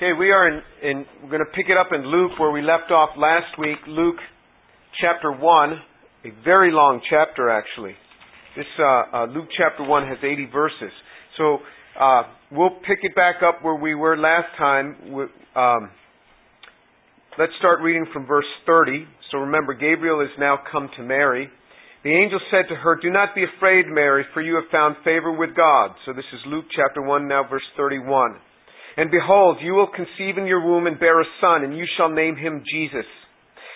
Okay, 0.00 0.14
we 0.18 0.30
are 0.30 0.48
in, 0.48 0.62
in 0.82 1.04
we're 1.22 1.28
going 1.28 1.44
to 1.44 1.52
pick 1.54 1.66
it 1.68 1.76
up 1.76 1.88
in 1.92 2.06
Luke 2.06 2.38
where 2.38 2.50
we 2.50 2.62
left 2.62 2.90
off 2.90 3.10
last 3.18 3.58
week. 3.58 3.76
Luke 3.86 4.16
chapter 4.98 5.30
1, 5.30 5.72
a 6.24 6.42
very 6.42 6.72
long 6.72 7.02
chapter 7.10 7.50
actually. 7.50 7.92
This 8.56 8.64
uh, 8.78 8.82
uh, 9.12 9.26
Luke 9.26 9.48
chapter 9.54 9.84
1 9.84 10.06
has 10.06 10.16
80 10.24 10.48
verses. 10.50 10.90
So 11.36 11.58
uh, 12.00 12.22
we'll 12.50 12.80
pick 12.88 13.00
it 13.02 13.14
back 13.14 13.42
up 13.46 13.62
where 13.62 13.74
we 13.74 13.94
were 13.94 14.16
last 14.16 14.48
time. 14.56 14.96
Um, 15.54 15.90
let's 17.38 17.52
start 17.58 17.82
reading 17.82 18.06
from 18.10 18.24
verse 18.24 18.48
30. 18.64 19.04
So 19.30 19.36
remember, 19.40 19.74
Gabriel 19.74 20.20
has 20.20 20.32
now 20.38 20.60
come 20.72 20.88
to 20.96 21.02
Mary. 21.02 21.50
The 22.04 22.16
angel 22.16 22.40
said 22.50 22.70
to 22.70 22.74
her, 22.74 22.98
Do 23.02 23.10
not 23.10 23.34
be 23.34 23.44
afraid, 23.44 23.84
Mary, 23.86 24.24
for 24.32 24.40
you 24.40 24.54
have 24.54 24.72
found 24.72 24.96
favor 25.04 25.30
with 25.30 25.54
God. 25.54 25.90
So 26.06 26.14
this 26.14 26.24
is 26.32 26.40
Luke 26.46 26.64
chapter 26.74 27.02
1, 27.02 27.28
now 27.28 27.44
verse 27.46 27.68
31. 27.76 28.36
And 28.96 29.10
behold, 29.10 29.58
you 29.62 29.74
will 29.74 29.88
conceive 29.88 30.38
in 30.38 30.46
your 30.46 30.64
womb 30.64 30.86
and 30.86 30.98
bear 30.98 31.20
a 31.20 31.24
son, 31.40 31.64
and 31.64 31.76
you 31.76 31.86
shall 31.96 32.10
name 32.10 32.36
him 32.36 32.64
Jesus. 32.70 33.06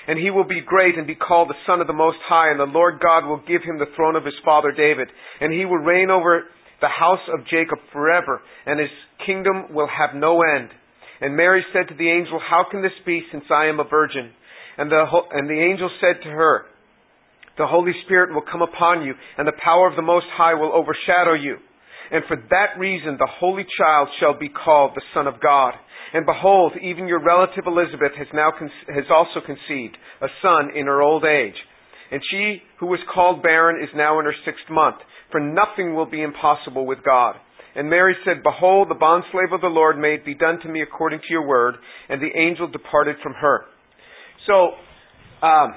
And 0.07 0.19
he 0.19 0.31
will 0.31 0.45
be 0.45 0.61
great 0.61 0.99
and 0.99 1.07
be 1.07 1.15
called 1.15 1.49
the 1.49 1.65
Son 1.67 1.81
of 1.81 1.87
the 1.87 1.93
Most 1.93 2.19
High, 2.29 2.51
and 2.51 2.61
the 2.61 2.65
Lord 2.65 3.01
God 3.01 3.27
will 3.27 3.41
give 3.49 3.63
him 3.63 3.79
the 3.79 3.93
throne 3.97 4.17
of 4.17 4.25
his 4.25 4.35
father 4.45 4.73
David, 4.73 5.09
and 5.41 5.53
he 5.53 5.65
will 5.65 5.79
reign 5.79 6.11
over 6.11 6.45
the 6.81 6.89
house 6.89 7.25
of 7.33 7.47
Jacob 7.47 7.79
forever, 7.93 8.43
and 8.67 8.79
his 8.79 8.91
kingdom 9.25 9.73
will 9.73 9.89
have 9.89 10.15
no 10.15 10.43
end. 10.43 10.69
And 11.21 11.37
Mary 11.37 11.65
said 11.73 11.89
to 11.89 11.95
the 11.95 12.11
angel, 12.11 12.39
How 12.39 12.67
can 12.71 12.83
this 12.83 12.93
be, 13.07 13.23
since 13.33 13.45
I 13.51 13.67
am 13.67 13.81
a 13.81 13.89
virgin? 13.89 14.31
And 14.77 14.91
the, 14.91 15.05
and 15.33 15.49
the 15.49 15.61
angel 15.61 15.89
said 16.01 16.23
to 16.25 16.29
her, 16.29 16.67
The 17.57 17.67
Holy 17.67 17.93
Spirit 18.05 18.35
will 18.35 18.45
come 18.51 18.63
upon 18.63 19.05
you, 19.05 19.15
and 19.39 19.47
the 19.47 19.57
power 19.63 19.89
of 19.89 19.97
the 19.97 20.03
Most 20.03 20.27
High 20.37 20.55
will 20.55 20.73
overshadow 20.75 21.35
you. 21.35 21.57
And 22.15 22.23
for 22.29 22.37
that 22.37 22.79
reason 22.79 23.17
the 23.19 23.29
Holy 23.41 23.67
Child 23.77 24.09
shall 24.21 24.39
be 24.39 24.49
called 24.49 24.93
the 24.95 25.03
Son 25.13 25.27
of 25.27 25.43
God. 25.43 25.75
And 26.15 26.25
behold, 26.25 26.73
even 26.81 27.09
your 27.09 27.19
relative 27.19 27.65
Elizabeth 27.67 28.15
has 28.17 28.29
now 28.33 28.53
con- 28.57 28.71
has 28.87 29.11
also 29.11 29.45
conceived 29.45 29.99
a 30.23 30.29
son 30.41 30.71
in 30.77 30.87
her 30.87 31.03
old 31.03 31.25
age. 31.25 31.59
And 32.13 32.23
she 32.31 32.63
who 32.79 32.87
was 32.87 33.01
called 33.13 33.43
barren 33.43 33.83
is 33.83 33.91
now 33.97 34.21
in 34.21 34.27
her 34.27 34.35
sixth 34.45 34.71
month, 34.71 34.99
for 35.33 35.41
nothing 35.41 35.97
will 35.97 36.09
be 36.09 36.23
impossible 36.23 36.87
with 36.87 37.03
God. 37.05 37.35
And 37.75 37.91
Mary 37.91 38.15
said, 38.25 38.45
Behold, 38.45 38.91
the 38.91 38.95
bondslave 38.95 39.53
of 39.53 39.61
the 39.61 39.67
Lord, 39.67 39.99
may 39.99 40.15
it 40.15 40.25
be 40.25 40.37
done 40.37 40.61
to 40.63 40.69
me 40.69 40.83
according 40.83 41.19
to 41.19 41.31
your 41.31 41.45
word. 41.45 41.75
And 42.09 42.23
the 42.23 42.31
angel 42.39 42.69
departed 42.69 43.17
from 43.21 43.33
her. 43.33 43.65
So, 44.47 44.79
um, 45.45 45.75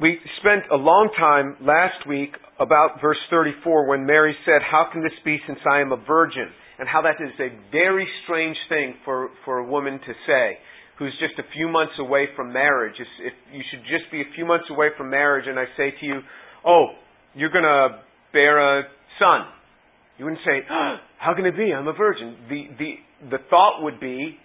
we 0.00 0.18
spent 0.40 0.64
a 0.72 0.76
long 0.76 1.10
time 1.16 1.56
last 1.60 2.08
week 2.08 2.30
about 2.58 3.00
verse 3.02 3.18
34 3.28 3.86
when 3.86 4.06
Mary 4.06 4.34
said, 4.46 4.62
How 4.64 4.88
can 4.90 5.02
this 5.02 5.12
be 5.24 5.38
since 5.46 5.58
I 5.70 5.80
am 5.80 5.92
a 5.92 5.96
virgin? 5.96 6.48
And 6.78 6.88
how 6.88 7.02
that 7.02 7.22
is 7.22 7.32
a 7.38 7.52
very 7.70 8.08
strange 8.24 8.56
thing 8.70 8.94
for, 9.04 9.28
for 9.44 9.58
a 9.58 9.66
woman 9.66 10.00
to 10.00 10.12
say 10.26 10.56
who's 10.98 11.12
just 11.20 11.38
a 11.38 11.52
few 11.52 11.68
months 11.68 11.92
away 11.98 12.28
from 12.34 12.52
marriage. 12.52 12.94
If, 12.98 13.08
if 13.20 13.32
you 13.52 13.62
should 13.70 13.80
just 13.80 14.10
be 14.10 14.20
a 14.22 14.34
few 14.34 14.46
months 14.46 14.66
away 14.70 14.88
from 14.96 15.10
marriage 15.10 15.44
and 15.46 15.58
I 15.58 15.64
say 15.76 15.92
to 16.00 16.06
you, 16.06 16.20
Oh, 16.64 16.86
you're 17.34 17.52
going 17.52 17.64
to 17.64 18.00
bear 18.32 18.80
a 18.80 18.82
son. 19.18 19.46
You 20.18 20.24
wouldn't 20.24 20.42
say, 20.46 20.64
oh, 20.70 20.96
How 21.18 21.34
can 21.34 21.44
it 21.44 21.56
be? 21.56 21.72
I'm 21.74 21.88
a 21.88 21.92
virgin. 21.92 22.36
The, 22.48 22.62
the, 22.78 23.36
the 23.36 23.38
thought 23.50 23.82
would 23.82 24.00
be, 24.00 24.38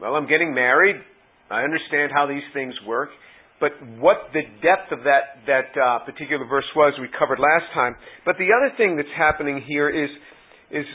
Well, 0.00 0.16
I'm 0.16 0.26
getting 0.26 0.52
married. 0.52 0.96
I 1.50 1.62
understand 1.62 2.10
how 2.12 2.26
these 2.26 2.42
things 2.52 2.74
work. 2.86 3.10
But 3.60 3.72
what 3.98 4.30
the 4.32 4.42
depth 4.62 4.92
of 4.92 5.02
that, 5.02 5.42
that 5.46 5.74
uh, 5.74 6.04
particular 6.06 6.46
verse 6.46 6.68
was, 6.76 6.94
we 7.00 7.08
covered 7.18 7.40
last 7.40 7.66
time. 7.74 7.96
But 8.24 8.36
the 8.38 8.54
other 8.54 8.74
thing 8.76 8.96
that's 8.96 9.12
happening 9.16 9.62
here 9.66 9.90
is, 9.90 10.10
is 10.70 10.86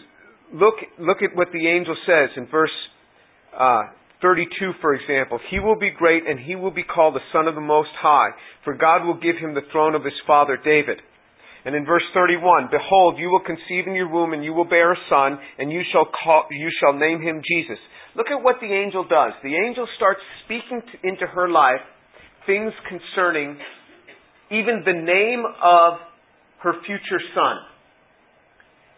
look, 0.54 0.76
look 0.98 1.18
at 1.22 1.36
what 1.36 1.50
the 1.52 1.68
angel 1.68 1.96
says 2.08 2.30
in 2.38 2.48
verse 2.48 2.72
uh, 3.58 3.92
32, 4.22 4.80
for 4.80 4.96
example. 4.96 5.40
He 5.52 5.60
will 5.60 5.78
be 5.78 5.92
great 5.92 6.24
and 6.26 6.40
he 6.40 6.56
will 6.56 6.72
be 6.72 6.84
called 6.84 7.16
the 7.16 7.28
Son 7.34 7.48
of 7.48 7.56
the 7.56 7.62
Most 7.62 7.92
High, 8.00 8.30
for 8.64 8.74
God 8.74 9.06
will 9.06 9.20
give 9.20 9.36
him 9.36 9.54
the 9.54 9.68
throne 9.72 9.94
of 9.94 10.06
his 10.06 10.16
father 10.26 10.58
David. 10.58 11.04
And 11.66 11.76
in 11.76 11.86
verse 11.86 12.04
31, 12.14 12.70
Behold, 12.72 13.20
you 13.20 13.30
will 13.30 13.44
conceive 13.44 13.88
in 13.88 13.94
your 13.94 14.10
womb 14.10 14.32
and 14.32 14.44
you 14.44 14.54
will 14.54 14.68
bear 14.68 14.94
a 14.94 14.98
son, 15.10 15.38
and 15.60 15.72
you 15.72 15.82
shall, 15.92 16.08
call, 16.24 16.48
you 16.52 16.70
shall 16.80 16.94
name 16.94 17.22
him 17.22 17.42
Jesus. 17.44 17.80
Look 18.16 18.28
at 18.28 18.44
what 18.44 18.58
the 18.62 18.72
angel 18.72 19.04
does. 19.04 19.32
The 19.44 19.56
angel 19.56 19.88
starts 19.96 20.20
speaking 20.46 20.82
to, 20.82 21.08
into 21.08 21.28
her 21.28 21.50
life 21.50 21.84
things 22.46 22.74
concerning 22.88 23.58
even 24.52 24.84
the 24.86 24.94
name 24.94 25.44
of 25.46 26.00
her 26.62 26.74
future 26.86 27.22
son. 27.34 27.58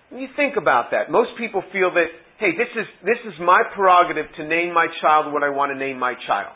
When 0.09 0.22
you 0.22 0.28
think 0.35 0.56
about 0.57 0.91
that, 0.91 1.09
most 1.09 1.31
people 1.38 1.63
feel 1.73 1.91
that, 1.94 2.09
hey, 2.39 2.51
this 2.57 2.69
is, 2.75 2.85
this 3.03 3.19
is 3.25 3.33
my 3.39 3.63
prerogative 3.73 4.25
to 4.38 4.47
name 4.47 4.73
my 4.73 4.88
child 5.01 5.33
what 5.33 5.44
I 5.44 5.50
want 5.50 5.72
to 5.73 5.78
name 5.78 5.97
my 5.97 6.13
child. 6.28 6.53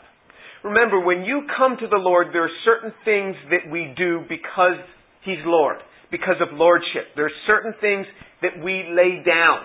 Remember, 0.62 1.00
when 1.00 1.24
you 1.24 1.42
come 1.56 1.76
to 1.80 1.88
the 1.88 1.96
Lord, 1.96 2.28
there 2.32 2.44
are 2.44 2.58
certain 2.64 2.92
things 3.04 3.34
that 3.50 3.70
we 3.72 3.92
do 3.96 4.20
because 4.28 4.78
He's 5.24 5.40
Lord, 5.44 5.78
because 6.10 6.36
of 6.40 6.52
Lordship. 6.52 7.16
There 7.16 7.26
are 7.26 7.40
certain 7.46 7.74
things 7.80 8.06
that 8.42 8.62
we 8.62 8.84
lay 8.92 9.24
down, 9.24 9.64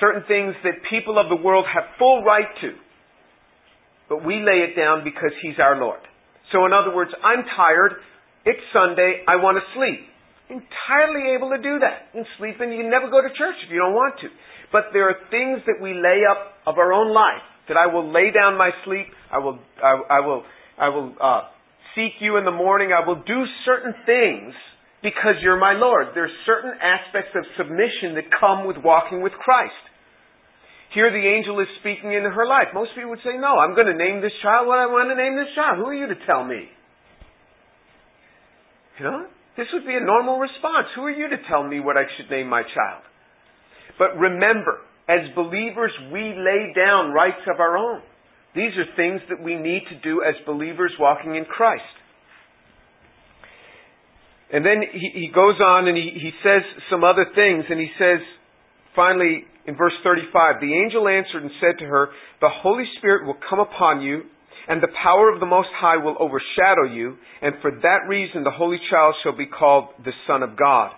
certain 0.00 0.22
things 0.28 0.54
that 0.62 0.86
people 0.88 1.18
of 1.18 1.28
the 1.28 1.42
world 1.42 1.66
have 1.66 1.98
full 1.98 2.22
right 2.22 2.48
to, 2.62 2.70
but 4.08 4.24
we 4.24 4.36
lay 4.36 4.62
it 4.62 4.76
down 4.76 5.02
because 5.02 5.32
He's 5.42 5.58
our 5.58 5.78
Lord. 5.78 6.00
So 6.52 6.66
in 6.66 6.72
other 6.72 6.94
words, 6.94 7.10
I'm 7.22 7.42
tired. 7.44 7.98
It's 8.44 8.62
Sunday. 8.72 9.26
I 9.26 9.36
want 9.42 9.58
to 9.58 9.64
sleep. 9.74 10.06
Entirely 10.46 11.34
able 11.34 11.50
to 11.50 11.58
do 11.58 11.82
that. 11.82 12.14
And 12.14 12.26
sleep 12.38 12.62
and 12.62 12.70
you 12.70 12.86
can 12.86 12.90
never 12.90 13.10
go 13.10 13.22
to 13.22 13.30
church 13.34 13.58
if 13.66 13.70
you 13.70 13.82
don't 13.82 13.94
want 13.94 14.20
to. 14.22 14.28
But 14.70 14.94
there 14.94 15.10
are 15.10 15.18
things 15.30 15.62
that 15.66 15.82
we 15.82 15.94
lay 15.94 16.22
up 16.22 16.54
of 16.66 16.78
our 16.78 16.92
own 16.92 17.12
life 17.12 17.42
that 17.68 17.76
I 17.76 17.90
will 17.90 18.06
lay 18.06 18.30
down 18.30 18.56
my 18.56 18.70
sleep. 18.84 19.06
I 19.30 19.38
will, 19.38 19.58
I, 19.82 20.18
I 20.18 20.20
will, 20.20 20.42
I 20.78 20.88
will 20.88 21.14
uh, 21.18 21.42
seek 21.94 22.18
you 22.20 22.36
in 22.36 22.44
the 22.44 22.54
morning. 22.54 22.90
I 22.94 23.06
will 23.06 23.22
do 23.26 23.42
certain 23.64 23.94
things 24.06 24.54
because 25.02 25.38
you're 25.42 25.58
my 25.58 25.74
Lord. 25.74 26.14
There 26.14 26.24
are 26.24 26.38
certain 26.46 26.72
aspects 26.78 27.34
of 27.34 27.42
submission 27.58 28.14
that 28.14 28.30
come 28.38 28.66
with 28.66 28.76
walking 28.82 29.22
with 29.22 29.32
Christ. 29.34 29.74
Here 30.96 31.12
the 31.12 31.28
angel 31.28 31.60
is 31.60 31.68
speaking 31.84 32.16
into 32.16 32.32
her 32.32 32.48
life. 32.48 32.72
Most 32.72 32.96
people 32.96 33.12
would 33.12 33.20
say, 33.20 33.36
No, 33.36 33.60
I'm 33.60 33.76
going 33.76 33.92
to 33.92 34.00
name 34.00 34.24
this 34.24 34.32
child 34.40 34.64
what 34.64 34.80
I 34.80 34.88
want 34.88 35.12
to 35.12 35.18
name 35.20 35.36
this 35.36 35.52
child. 35.52 35.76
Who 35.76 35.92
are 35.92 35.94
you 35.94 36.08
to 36.08 36.16
tell 36.24 36.40
me? 36.40 36.64
You 38.96 39.04
know? 39.04 39.28
This 39.60 39.68
would 39.76 39.84
be 39.84 39.92
a 39.92 40.00
normal 40.00 40.40
response. 40.40 40.88
Who 40.96 41.04
are 41.04 41.12
you 41.12 41.28
to 41.28 41.36
tell 41.52 41.68
me 41.68 41.84
what 41.84 42.00
I 42.00 42.08
should 42.16 42.32
name 42.32 42.48
my 42.48 42.64
child? 42.64 43.04
But 44.00 44.16
remember, 44.16 44.80
as 45.04 45.20
believers, 45.36 45.92
we 46.08 46.32
lay 46.32 46.72
down 46.72 47.12
rights 47.12 47.44
of 47.44 47.60
our 47.60 47.76
own. 47.76 48.00
These 48.56 48.72
are 48.80 48.88
things 48.96 49.20
that 49.28 49.44
we 49.44 49.52
need 49.52 49.84
to 49.92 50.00
do 50.00 50.24
as 50.24 50.32
believers 50.48 50.96
walking 50.98 51.36
in 51.36 51.44
Christ. 51.44 51.84
And 54.50 54.64
then 54.64 54.80
he, 54.80 55.28
he 55.28 55.28
goes 55.28 55.60
on 55.60 55.88
and 55.88 55.96
he, 55.96 56.08
he 56.16 56.32
says 56.40 56.64
some 56.88 57.04
other 57.04 57.26
things, 57.34 57.68
and 57.68 57.78
he 57.78 57.92
says, 58.00 58.24
finally, 58.96 59.44
in 59.66 59.76
verse 59.76 59.94
35, 60.04 60.60
the 60.60 60.74
angel 60.74 61.08
answered 61.08 61.42
and 61.42 61.50
said 61.60 61.78
to 61.80 61.86
her, 61.86 62.08
The 62.40 62.50
Holy 62.62 62.84
Spirit 62.98 63.26
will 63.26 63.38
come 63.50 63.58
upon 63.58 64.00
you, 64.00 64.22
and 64.68 64.82
the 64.82 64.94
power 65.02 65.32
of 65.32 65.40
the 65.40 65.46
Most 65.46 65.68
High 65.74 65.96
will 65.96 66.16
overshadow 66.18 66.86
you, 66.90 67.16
and 67.42 67.54
for 67.62 67.70
that 67.70 68.06
reason 68.08 68.44
the 68.44 68.54
Holy 68.54 68.78
Child 68.90 69.14
shall 69.22 69.36
be 69.36 69.46
called 69.46 69.90
the 70.04 70.14
Son 70.26 70.42
of 70.42 70.56
God. 70.56 70.92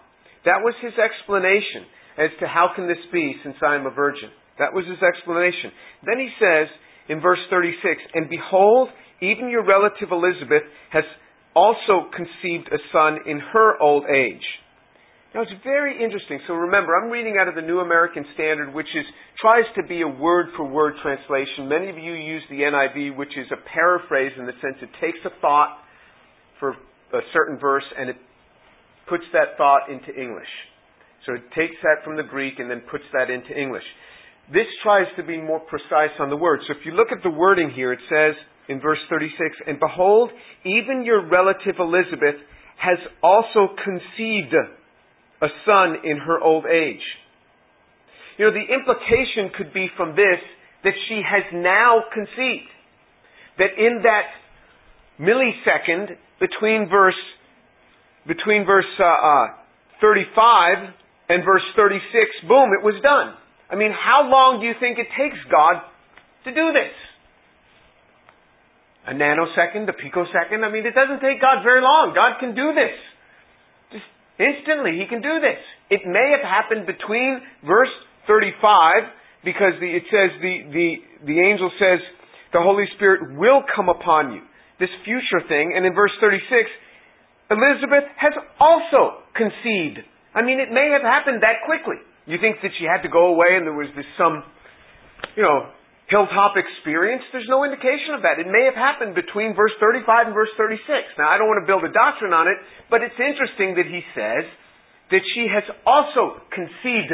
That 0.45 0.61
was 0.61 0.75
his 0.81 0.93
explanation 0.97 1.89
as 2.17 2.31
to 2.41 2.47
how 2.47 2.71
can 2.75 2.89
this 2.89 3.01
be 3.13 3.35
since 3.43 3.57
I 3.65 3.77
am 3.77 3.87
a 3.87 3.91
virgin. 3.91 4.31
That 4.59 4.75
was 4.75 4.85
his 4.87 5.01
explanation. 5.01 5.71
Then 6.05 6.19
he 6.19 6.29
says 6.41 6.69
in 7.09 7.21
verse 7.21 7.41
36, 7.51 7.79
And 8.15 8.29
behold, 8.29 8.89
even 9.21 9.49
your 9.49 9.65
relative 9.65 10.11
Elizabeth 10.11 10.67
has 10.91 11.05
also 11.55 12.11
conceived 12.15 12.69
a 12.69 12.79
son 12.93 13.19
in 13.27 13.41
her 13.53 13.81
old 13.81 14.05
age. 14.07 14.45
Now 15.39 15.45
it's 15.47 15.63
very 15.63 16.03
interesting. 16.03 16.41
So 16.49 16.55
remember, 16.55 16.99
I'm 16.99 17.11
reading 17.15 17.37
out 17.39 17.47
of 17.47 17.55
the 17.55 17.63
New 17.63 17.79
American 17.79 18.27
Standard, 18.35 18.75
which 18.75 18.91
is 18.91 19.07
tries 19.41 19.63
to 19.77 19.87
be 19.87 20.03
a 20.03 20.09
word 20.09 20.47
for 20.57 20.67
word 20.67 20.95
translation. 21.01 21.71
Many 21.71 21.89
of 21.91 21.97
you 21.97 22.11
use 22.11 22.43
the 22.51 22.67
NIV, 22.67 23.17
which 23.17 23.31
is 23.39 23.47
a 23.55 23.63
paraphrase 23.71 24.33
in 24.37 24.47
the 24.47 24.53
sense 24.59 24.83
it 24.83 24.91
takes 25.01 25.23
a 25.25 25.31
thought 25.41 25.79
for 26.59 26.71
a 27.15 27.23
certain 27.33 27.57
verse 27.57 27.85
and 27.97 28.11
it 28.11 28.17
puts 29.09 29.23
that 29.33 29.55
thought 29.57 29.87
into 29.87 30.11
English. 30.11 30.51
So 31.25 31.35
it 31.35 31.47
takes 31.55 31.79
that 31.87 32.03
from 32.03 32.17
the 32.17 32.27
Greek 32.27 32.59
and 32.59 32.69
then 32.69 32.83
puts 32.91 33.07
that 33.13 33.31
into 33.31 33.55
English. 33.55 33.87
This 34.51 34.67
tries 34.83 35.07
to 35.19 35.23
be 35.23 35.39
more 35.39 35.61
precise 35.61 36.19
on 36.19 36.31
the 36.31 36.37
word. 36.37 36.67
So 36.67 36.75
if 36.75 36.85
you 36.85 36.91
look 36.99 37.15
at 37.15 37.23
the 37.23 37.31
wording 37.31 37.71
here, 37.71 37.93
it 37.93 38.03
says 38.11 38.35
in 38.69 38.81
verse 38.81 38.99
36, 39.09 39.39
And 39.69 39.79
behold, 39.79 40.31
even 40.67 41.05
your 41.07 41.31
relative 41.31 41.79
Elizabeth 41.79 42.43
has 42.83 42.99
also 43.23 43.71
conceived 43.87 44.51
a 45.41 45.49
son 45.65 45.97
in 46.05 46.19
her 46.19 46.41
old 46.41 46.67
age. 46.67 47.03
You 48.39 48.47
know, 48.47 48.53
the 48.53 48.73
implication 48.73 49.51
could 49.57 49.73
be 49.73 49.89
from 49.97 50.11
this 50.15 50.41
that 50.85 50.95
she 51.09 51.23
has 51.27 51.43
now 51.53 52.05
conceived. 52.13 52.71
That 53.59 53.75
in 53.77 54.03
that 54.05 54.31
millisecond 55.19 56.17
between 56.39 56.89
verse 56.89 57.19
between 58.27 58.67
verse 58.67 58.87
uh, 59.01 59.05
uh, 59.05 59.47
35 60.01 60.95
and 61.31 61.45
verse 61.45 61.65
36, 61.75 62.05
boom, 62.47 62.71
it 62.77 62.85
was 62.85 63.01
done. 63.03 63.35
I 63.71 63.77
mean, 63.77 63.91
how 63.91 64.29
long 64.29 64.61
do 64.61 64.67
you 64.69 64.77
think 64.79 64.99
it 64.99 65.09
takes 65.17 65.41
God 65.51 65.81
to 66.45 66.51
do 66.53 66.73
this? 66.77 66.93
A 69.09 69.17
nanosecond, 69.17 69.89
a 69.89 69.97
picosecond? 69.97 70.65
I 70.65 70.71
mean, 70.71 70.85
it 70.85 70.93
doesn't 70.93 71.25
take 71.25 71.41
God 71.41 71.65
very 71.65 71.81
long. 71.81 72.13
God 72.15 72.37
can 72.39 72.55
do 72.55 72.77
this. 72.77 72.93
Instantly, 74.39 74.99
He 74.99 75.07
can 75.11 75.21
do 75.21 75.43
this. 75.43 75.59
It 75.91 76.07
may 76.07 76.33
have 76.33 76.47
happened 76.47 76.87
between 76.87 77.43
verse 77.67 77.93
35, 78.27 79.45
because 79.45 79.75
the, 79.83 79.91
it 79.91 80.07
says 80.11 80.31
the, 80.41 80.55
the, 80.71 80.89
the 81.27 81.39
angel 81.43 81.71
says, 81.79 81.99
the 82.53 82.63
Holy 82.63 82.85
Spirit 82.97 83.37
will 83.37 83.63
come 83.75 83.89
upon 83.89 84.33
you. 84.33 84.43
This 84.81 84.91
future 85.05 85.43
thing. 85.49 85.75
And 85.77 85.85
in 85.85 85.95
verse 85.95 86.13
36, 86.21 86.47
Elizabeth 87.51 88.07
has 88.17 88.33
also 88.61 89.25
conceived. 89.35 90.05
I 90.35 90.43
mean, 90.43 90.61
it 90.61 90.71
may 90.71 90.93
have 90.93 91.03
happened 91.03 91.43
that 91.43 91.65
quickly. 91.67 91.99
You 92.27 92.37
think 92.41 92.61
that 92.63 92.71
she 92.79 92.85
had 92.85 93.03
to 93.03 93.09
go 93.09 93.33
away 93.33 93.57
and 93.57 93.67
there 93.67 93.75
was 93.75 93.89
this 93.97 94.07
some, 94.17 94.45
you 95.35 95.43
know, 95.43 95.73
hilltop 96.09 96.57
experience? 96.57 97.23
There's 97.33 97.49
no 97.49 97.65
indication 97.65 98.17
of 98.17 98.25
that. 98.25 98.41
It 98.41 98.49
may 98.49 98.65
have 98.65 98.77
happened 98.77 99.15
between 99.15 99.55
verse 99.55 99.73
35 99.81 100.33
and 100.33 100.35
verse 100.35 100.53
36. 100.57 100.85
Now, 101.21 101.29
I 101.29 101.37
don't 101.37 101.49
want 101.49 101.61
to 101.63 101.69
build 101.69 101.85
a 101.85 101.93
doctrine 101.93 102.33
on 102.33 102.49
it, 102.49 102.57
but 102.89 103.05
it's 103.05 103.17
interesting 103.21 103.77
that 103.77 103.87
he 103.87 104.01
says 104.17 104.49
that 105.13 105.25
she 105.37 105.49
has 105.49 105.65
also 105.85 106.41
conceived. 106.53 107.13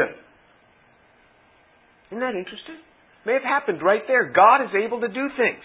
Isn't 2.10 2.22
that 2.22 2.38
interesting? 2.38 2.78
May 3.26 3.34
have 3.34 3.46
happened 3.46 3.82
right 3.82 4.02
there. 4.06 4.30
God 4.30 4.62
is 4.62 4.72
able 4.74 5.00
to 5.00 5.08
do 5.08 5.26
things. 5.34 5.64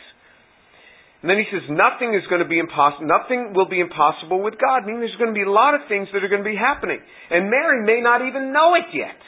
And 1.21 1.27
then 1.27 1.35
he 1.35 1.45
says, 1.51 1.67
nothing 1.67 2.15
is 2.15 2.23
going 2.31 2.39
to 2.39 2.47
be 2.47 2.63
impossible, 2.63 3.03
nothing 3.03 3.51
will 3.51 3.67
be 3.67 3.83
impossible 3.83 4.39
with 4.39 4.55
God. 4.55 4.87
Meaning 4.87 5.03
there's 5.03 5.19
going 5.19 5.35
to 5.35 5.37
be 5.37 5.43
a 5.43 5.51
lot 5.51 5.75
of 5.75 5.83
things 5.91 6.07
that 6.15 6.23
are 6.23 6.31
going 6.31 6.47
to 6.47 6.47
be 6.47 6.55
happening. 6.55 7.03
And 7.29 7.51
Mary 7.51 7.83
may 7.83 7.99
not 7.99 8.23
even 8.23 8.55
know 8.55 8.79
it 8.79 8.87
yet. 8.95 9.19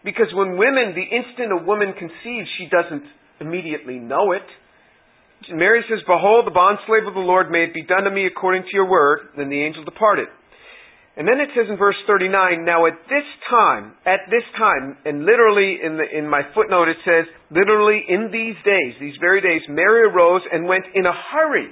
Because 0.00 0.32
when 0.32 0.56
women, 0.56 0.96
the 0.96 1.04
instant 1.04 1.52
a 1.52 1.60
woman 1.60 1.92
conceives, 1.92 2.48
she 2.56 2.72
doesn't 2.72 3.04
immediately 3.40 3.98
know 3.98 4.32
it. 4.32 4.46
Mary 5.52 5.82
says, 5.88 6.00
Behold, 6.06 6.46
the 6.46 6.54
bondslave 6.54 7.08
of 7.08 7.14
the 7.14 7.24
Lord, 7.24 7.50
may 7.50 7.64
it 7.64 7.74
be 7.74 7.82
done 7.82 8.04
to 8.04 8.10
me 8.10 8.26
according 8.26 8.62
to 8.62 8.72
your 8.72 8.88
word. 8.88 9.32
Then 9.36 9.48
the 9.48 9.62
angel 9.62 9.84
departed. 9.84 10.28
And 11.16 11.26
then 11.26 11.40
it 11.40 11.50
says 11.56 11.66
in 11.68 11.76
verse 11.76 11.98
39, 12.06 12.64
now 12.64 12.86
at 12.86 12.94
this 13.10 13.26
time, 13.50 13.92
at 14.06 14.30
this 14.30 14.46
time, 14.56 14.96
and 15.04 15.26
literally 15.26 15.76
in, 15.82 15.98
the, 15.98 16.06
in 16.06 16.28
my 16.28 16.42
footnote 16.54 16.88
it 16.88 16.96
says, 17.04 17.26
literally 17.50 18.00
in 18.08 18.30
these 18.30 18.54
days, 18.64 18.94
these 19.00 19.18
very 19.20 19.42
days, 19.42 19.60
Mary 19.68 20.06
arose 20.06 20.42
and 20.52 20.64
went 20.64 20.84
in 20.94 21.06
a 21.06 21.12
hurry. 21.12 21.68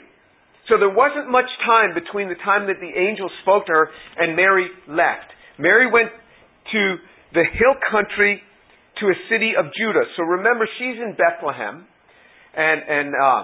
So 0.69 0.76
there 0.76 0.93
wasn't 0.93 1.31
much 1.31 1.49
time 1.65 1.94
between 1.94 2.29
the 2.29 2.37
time 2.44 2.67
that 2.67 2.82
the 2.82 2.93
angel 2.93 3.31
spoke 3.41 3.67
to 3.67 3.73
her 3.73 3.88
and 4.19 4.37
Mary 4.37 4.69
left. 4.88 5.32
Mary 5.56 5.88
went 5.91 6.11
to 6.73 6.97
the 7.32 7.44
hill 7.49 7.76
country 7.91 8.43
to 9.00 9.06
a 9.09 9.17
city 9.31 9.53
of 9.59 9.67
Judah. 9.77 10.05
So 10.17 10.23
remember, 10.23 10.69
she's 10.79 10.97
in 10.97 11.17
Bethlehem, 11.17 11.87
and, 12.55 12.81
and, 12.89 13.09
uh, 13.15 13.43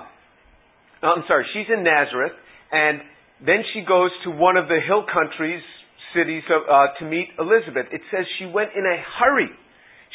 I'm 1.07 1.25
sorry, 1.29 1.47
she's 1.53 1.69
in 1.69 1.85
Nazareth, 1.85 2.33
and 2.73 3.01
then 3.45 3.63
she 3.73 3.85
goes 3.87 4.11
to 4.25 4.31
one 4.31 4.57
of 4.57 4.69
the 4.69 4.81
hill 4.81 5.05
countries 5.05 5.63
cities 6.15 6.43
uh, 6.49 6.95
to 6.99 7.05
meet 7.05 7.29
Elizabeth. 7.39 7.91
It 7.91 8.01
says 8.11 8.25
she 8.39 8.47
went 8.47 8.71
in 8.79 8.87
a 8.87 8.97
hurry. 9.19 9.51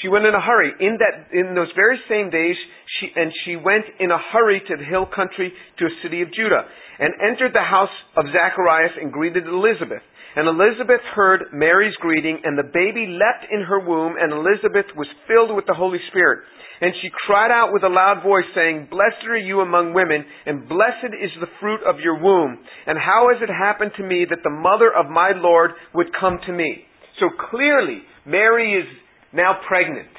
She 0.01 0.07
went 0.07 0.25
in 0.25 0.33
a 0.33 0.39
hurry. 0.39 0.71
In 0.79 0.97
that, 1.03 1.27
in 1.35 1.53
those 1.53 1.67
very 1.75 1.99
same 2.07 2.31
days, 2.31 2.55
she, 2.99 3.11
and 3.13 3.31
she 3.43 3.59
went 3.59 3.83
in 3.99 4.09
a 4.09 4.17
hurry 4.17 4.63
to 4.63 4.77
the 4.79 4.87
hill 4.87 5.05
country 5.05 5.51
to 5.51 5.85
a 5.85 5.93
city 6.01 6.23
of 6.23 6.31
Judah, 6.31 6.63
and 6.99 7.11
entered 7.19 7.51
the 7.51 7.67
house 7.67 7.91
of 8.15 8.25
Zacharias 8.31 8.95
and 8.95 9.11
greeted 9.11 9.45
Elizabeth. 9.45 10.01
And 10.39 10.47
Elizabeth 10.47 11.03
heard 11.19 11.51
Mary's 11.51 11.99
greeting, 11.99 12.39
and 12.45 12.55
the 12.55 12.71
baby 12.71 13.11
leapt 13.11 13.51
in 13.51 13.59
her 13.59 13.83
womb, 13.83 14.15
and 14.15 14.31
Elizabeth 14.31 14.87
was 14.95 15.11
filled 15.27 15.51
with 15.51 15.67
the 15.67 15.75
Holy 15.75 15.99
Spirit. 16.07 16.47
And 16.79 16.95
she 17.01 17.11
cried 17.27 17.51
out 17.51 17.75
with 17.75 17.83
a 17.83 17.91
loud 17.91 18.23
voice, 18.23 18.47
saying, 18.55 18.87
Blessed 18.89 19.27
are 19.27 19.35
you 19.35 19.59
among 19.59 19.91
women, 19.91 20.23
and 20.47 20.63
blessed 20.63 21.11
is 21.11 21.35
the 21.43 21.51
fruit 21.59 21.83
of 21.83 21.99
your 21.99 22.23
womb. 22.23 22.55
And 22.87 22.95
how 22.95 23.27
has 23.35 23.43
it 23.43 23.51
happened 23.51 23.91
to 23.99 24.07
me 24.07 24.23
that 24.31 24.39
the 24.39 24.55
mother 24.63 24.87
of 24.87 25.11
my 25.11 25.35
Lord 25.35 25.71
would 25.93 26.07
come 26.15 26.39
to 26.47 26.53
me? 26.55 26.87
So 27.19 27.27
clearly, 27.51 27.99
Mary 28.23 28.79
is 28.79 28.87
now 29.35 29.59
pregnant. 29.67 30.15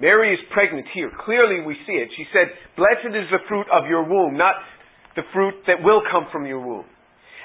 Mary 0.00 0.32
is 0.32 0.40
pregnant 0.56 0.86
here. 0.94 1.12
Clearly 1.28 1.60
we 1.60 1.76
see 1.84 2.00
it. 2.00 2.08
She 2.16 2.24
said, 2.32 2.48
Blessed 2.72 3.12
is 3.12 3.28
the 3.28 3.44
fruit 3.44 3.68
of 3.68 3.84
your 3.84 4.08
womb, 4.08 4.32
not 4.32 4.56
the 5.14 5.28
fruit 5.34 5.60
that 5.66 5.84
will 5.84 6.00
come 6.10 6.24
from 6.32 6.46
your 6.46 6.64
womb. 6.64 6.88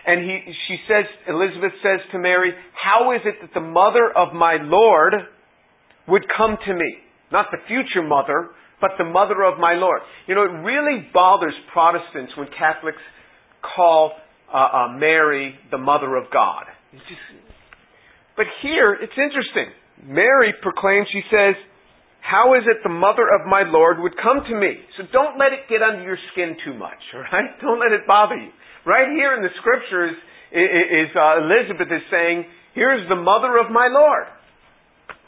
And 0.05 0.23
he, 0.23 0.53
she 0.67 0.77
says, 0.87 1.05
Elizabeth 1.27 1.71
says 1.81 1.99
to 2.11 2.19
Mary, 2.19 2.51
How 2.75 3.13
is 3.13 3.21
it 3.25 3.35
that 3.41 3.53
the 3.53 3.65
mother 3.65 4.11
of 4.15 4.33
my 4.33 4.57
Lord 4.61 5.13
would 6.07 6.23
come 6.35 6.57
to 6.67 6.73
me? 6.73 6.95
Not 7.31 7.47
the 7.51 7.57
future 7.67 8.05
mother, 8.05 8.49
but 8.81 8.91
the 8.97 9.05
mother 9.05 9.43
of 9.43 9.59
my 9.59 9.73
Lord. 9.73 10.01
You 10.27 10.35
know, 10.35 10.43
it 10.43 10.55
really 10.67 11.07
bothers 11.13 11.53
Protestants 11.71 12.35
when 12.37 12.47
Catholics 12.57 13.01
call 13.63 14.11
uh, 14.53 14.57
uh, 14.57 14.87
Mary 14.99 15.55
the 15.71 15.77
mother 15.77 16.17
of 16.17 16.25
God. 16.33 16.65
Just, 16.91 17.23
but 18.35 18.45
here, 18.61 18.93
it's 18.93 19.15
interesting. 19.15 19.71
Mary 20.03 20.53
proclaims, 20.61 21.07
she 21.13 21.21
says, 21.31 21.55
how 22.23 22.55
is 22.55 22.63
it 22.67 22.79
the 22.83 22.89
mother 22.89 23.27
of 23.27 23.47
my 23.47 23.63
Lord 23.67 23.99
would 23.99 24.15
come 24.15 24.47
to 24.47 24.55
me? 24.55 24.79
So 24.97 25.03
don't 25.11 25.37
let 25.37 25.51
it 25.51 25.67
get 25.67 25.83
under 25.83 26.01
your 26.01 26.17
skin 26.31 26.55
too 26.63 26.73
much, 26.73 26.99
all 27.13 27.19
right? 27.19 27.51
Don't 27.61 27.79
let 27.79 27.91
it 27.91 28.07
bother 28.07 28.35
you. 28.35 28.51
Right 28.85 29.07
here 29.15 29.35
in 29.35 29.43
the 29.43 29.53
scriptures 29.59 30.15
is, 30.51 31.09
uh, 31.15 31.39
Elizabeth 31.39 31.87
is 31.87 32.03
saying, 32.11 32.45
here's 32.75 33.07
the 33.07 33.15
mother 33.15 33.57
of 33.57 33.71
my 33.71 33.87
Lord. 33.87 34.27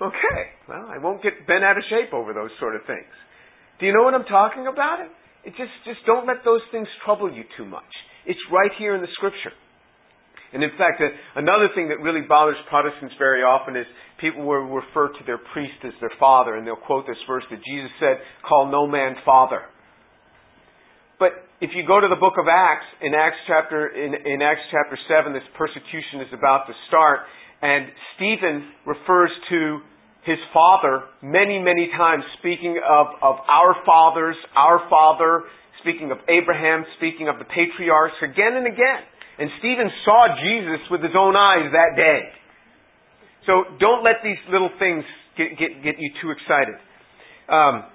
Okay, 0.01 0.41
well, 0.67 0.91
I 0.91 0.99
won't 0.99 1.23
get 1.23 1.47
bent 1.47 1.63
out 1.63 1.77
of 1.77 1.83
shape 1.89 2.13
over 2.13 2.33
those 2.33 2.51
sort 2.59 2.75
of 2.75 2.83
things. 2.85 3.07
Do 3.79 3.85
you 3.85 3.93
know 3.95 4.03
what 4.03 4.13
I'm 4.13 4.27
talking 4.27 4.67
about? 4.67 4.99
It, 5.45 5.55
just, 5.55 5.71
just 5.87 6.03
don't 6.05 6.27
let 6.27 6.43
those 6.43 6.61
things 6.71 6.87
trouble 7.05 7.31
you 7.31 7.43
too 7.57 7.65
much. 7.65 7.87
It's 8.25 8.39
right 8.51 8.71
here 8.77 8.95
in 8.95 9.01
the 9.01 9.11
scripture. 9.15 9.55
And 10.53 10.63
in 10.63 10.71
fact, 10.77 11.01
another 11.35 11.67
thing 11.75 11.89
that 11.89 11.99
really 11.99 12.21
bothers 12.27 12.55
Protestants 12.69 13.15
very 13.19 13.41
often 13.41 13.75
is 13.75 13.85
people 14.19 14.43
will 14.45 14.67
refer 14.67 15.09
to 15.09 15.23
their 15.25 15.39
priest 15.51 15.79
as 15.83 15.91
their 15.99 16.13
father, 16.19 16.55
and 16.55 16.67
they'll 16.67 16.75
quote 16.75 17.07
this 17.07 17.19
verse 17.27 17.43
that 17.51 17.59
Jesus 17.63 17.91
said, 17.99 18.17
call 18.47 18.71
no 18.71 18.87
man 18.87 19.15
father. 19.25 19.61
But 21.19 21.47
if 21.61 21.71
you 21.73 21.87
go 21.87 21.99
to 21.99 22.07
the 22.07 22.19
book 22.19 22.35
of 22.35 22.47
Acts, 22.51 22.85
in 23.01 23.15
Acts 23.15 23.39
chapter, 23.47 23.87
in, 23.87 24.13
in 24.13 24.41
Acts 24.41 24.65
chapter 24.71 24.99
7, 25.07 25.31
this 25.31 25.47
persecution 25.57 26.19
is 26.21 26.31
about 26.35 26.67
to 26.67 26.73
start, 26.87 27.23
and 27.61 27.87
Stephen 28.15 28.71
refers 28.85 29.31
to 29.49 29.79
his 30.25 30.41
father 30.51 31.05
many, 31.21 31.61
many 31.61 31.87
times, 31.95 32.23
speaking 32.39 32.81
of, 32.81 33.07
of 33.21 33.35
our 33.47 33.77
fathers, 33.85 34.35
our 34.57 34.83
father, 34.89 35.45
speaking 35.81 36.11
of 36.11 36.17
Abraham, 36.27 36.83
speaking 36.97 37.29
of 37.29 37.37
the 37.37 37.45
patriarchs 37.45 38.17
again 38.19 38.57
and 38.57 38.67
again. 38.67 39.05
And 39.37 39.49
Stephen 39.59 39.87
saw 40.03 40.33
Jesus 40.41 40.81
with 40.89 41.03
his 41.03 41.13
own 41.15 41.35
eyes 41.35 41.69
that 41.71 41.95
day. 41.95 42.21
So 43.45 43.77
don't 43.79 44.03
let 44.03 44.23
these 44.23 44.41
little 44.49 44.73
things 44.79 45.05
get, 45.37 45.53
get, 45.59 45.83
get 45.83 45.95
you 45.99 46.09
too 46.21 46.33
excited. 46.33 46.75
Um, 47.47 47.85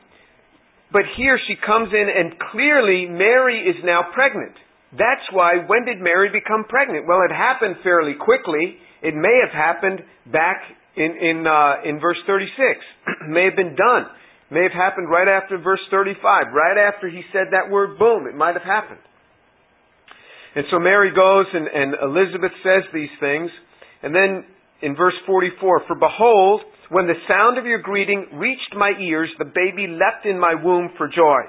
but 0.92 1.02
here 1.16 1.38
she 1.46 1.54
comes 1.54 1.90
in 1.92 2.06
and 2.10 2.34
clearly 2.50 3.06
Mary 3.06 3.62
is 3.62 3.76
now 3.84 4.02
pregnant. 4.12 4.54
That's 4.92 5.22
why, 5.30 5.62
when 5.66 5.84
did 5.84 6.02
Mary 6.02 6.30
become 6.32 6.64
pregnant? 6.68 7.06
Well, 7.06 7.22
it 7.22 7.32
happened 7.32 7.76
fairly 7.82 8.14
quickly. 8.18 8.74
It 9.02 9.14
may 9.14 9.38
have 9.38 9.54
happened 9.54 10.02
back 10.26 10.62
in, 10.96 11.14
in, 11.14 11.46
uh, 11.46 11.86
in 11.86 12.00
verse 12.00 12.18
36. 12.26 12.50
may 13.28 13.44
have 13.44 13.54
been 13.54 13.76
done. 13.78 14.10
May 14.50 14.64
have 14.66 14.74
happened 14.74 15.08
right 15.08 15.28
after 15.28 15.58
verse 15.58 15.80
35. 15.90 16.50
Right 16.52 16.76
after 16.76 17.08
he 17.08 17.22
said 17.32 17.54
that 17.54 17.70
word, 17.70 17.98
boom, 17.98 18.26
it 18.26 18.34
might 18.34 18.54
have 18.54 18.66
happened. 18.66 18.98
And 20.56 20.64
so 20.72 20.80
Mary 20.80 21.14
goes 21.14 21.46
and, 21.54 21.68
and 21.70 21.94
Elizabeth 22.02 22.50
says 22.64 22.82
these 22.92 23.14
things. 23.20 23.50
And 24.02 24.12
then 24.12 24.44
in 24.82 24.96
verse 24.96 25.14
44, 25.26 25.82
For 25.86 25.94
behold, 25.94 26.62
when 26.90 27.06
the 27.06 27.18
sound 27.28 27.56
of 27.56 27.66
your 27.66 27.80
greeting 27.80 28.26
reached 28.34 28.74
my 28.76 28.92
ears, 29.00 29.30
the 29.38 29.46
baby 29.46 29.86
leapt 29.86 30.26
in 30.26 30.38
my 30.38 30.54
womb 30.54 30.90
for 30.98 31.06
joy. 31.06 31.46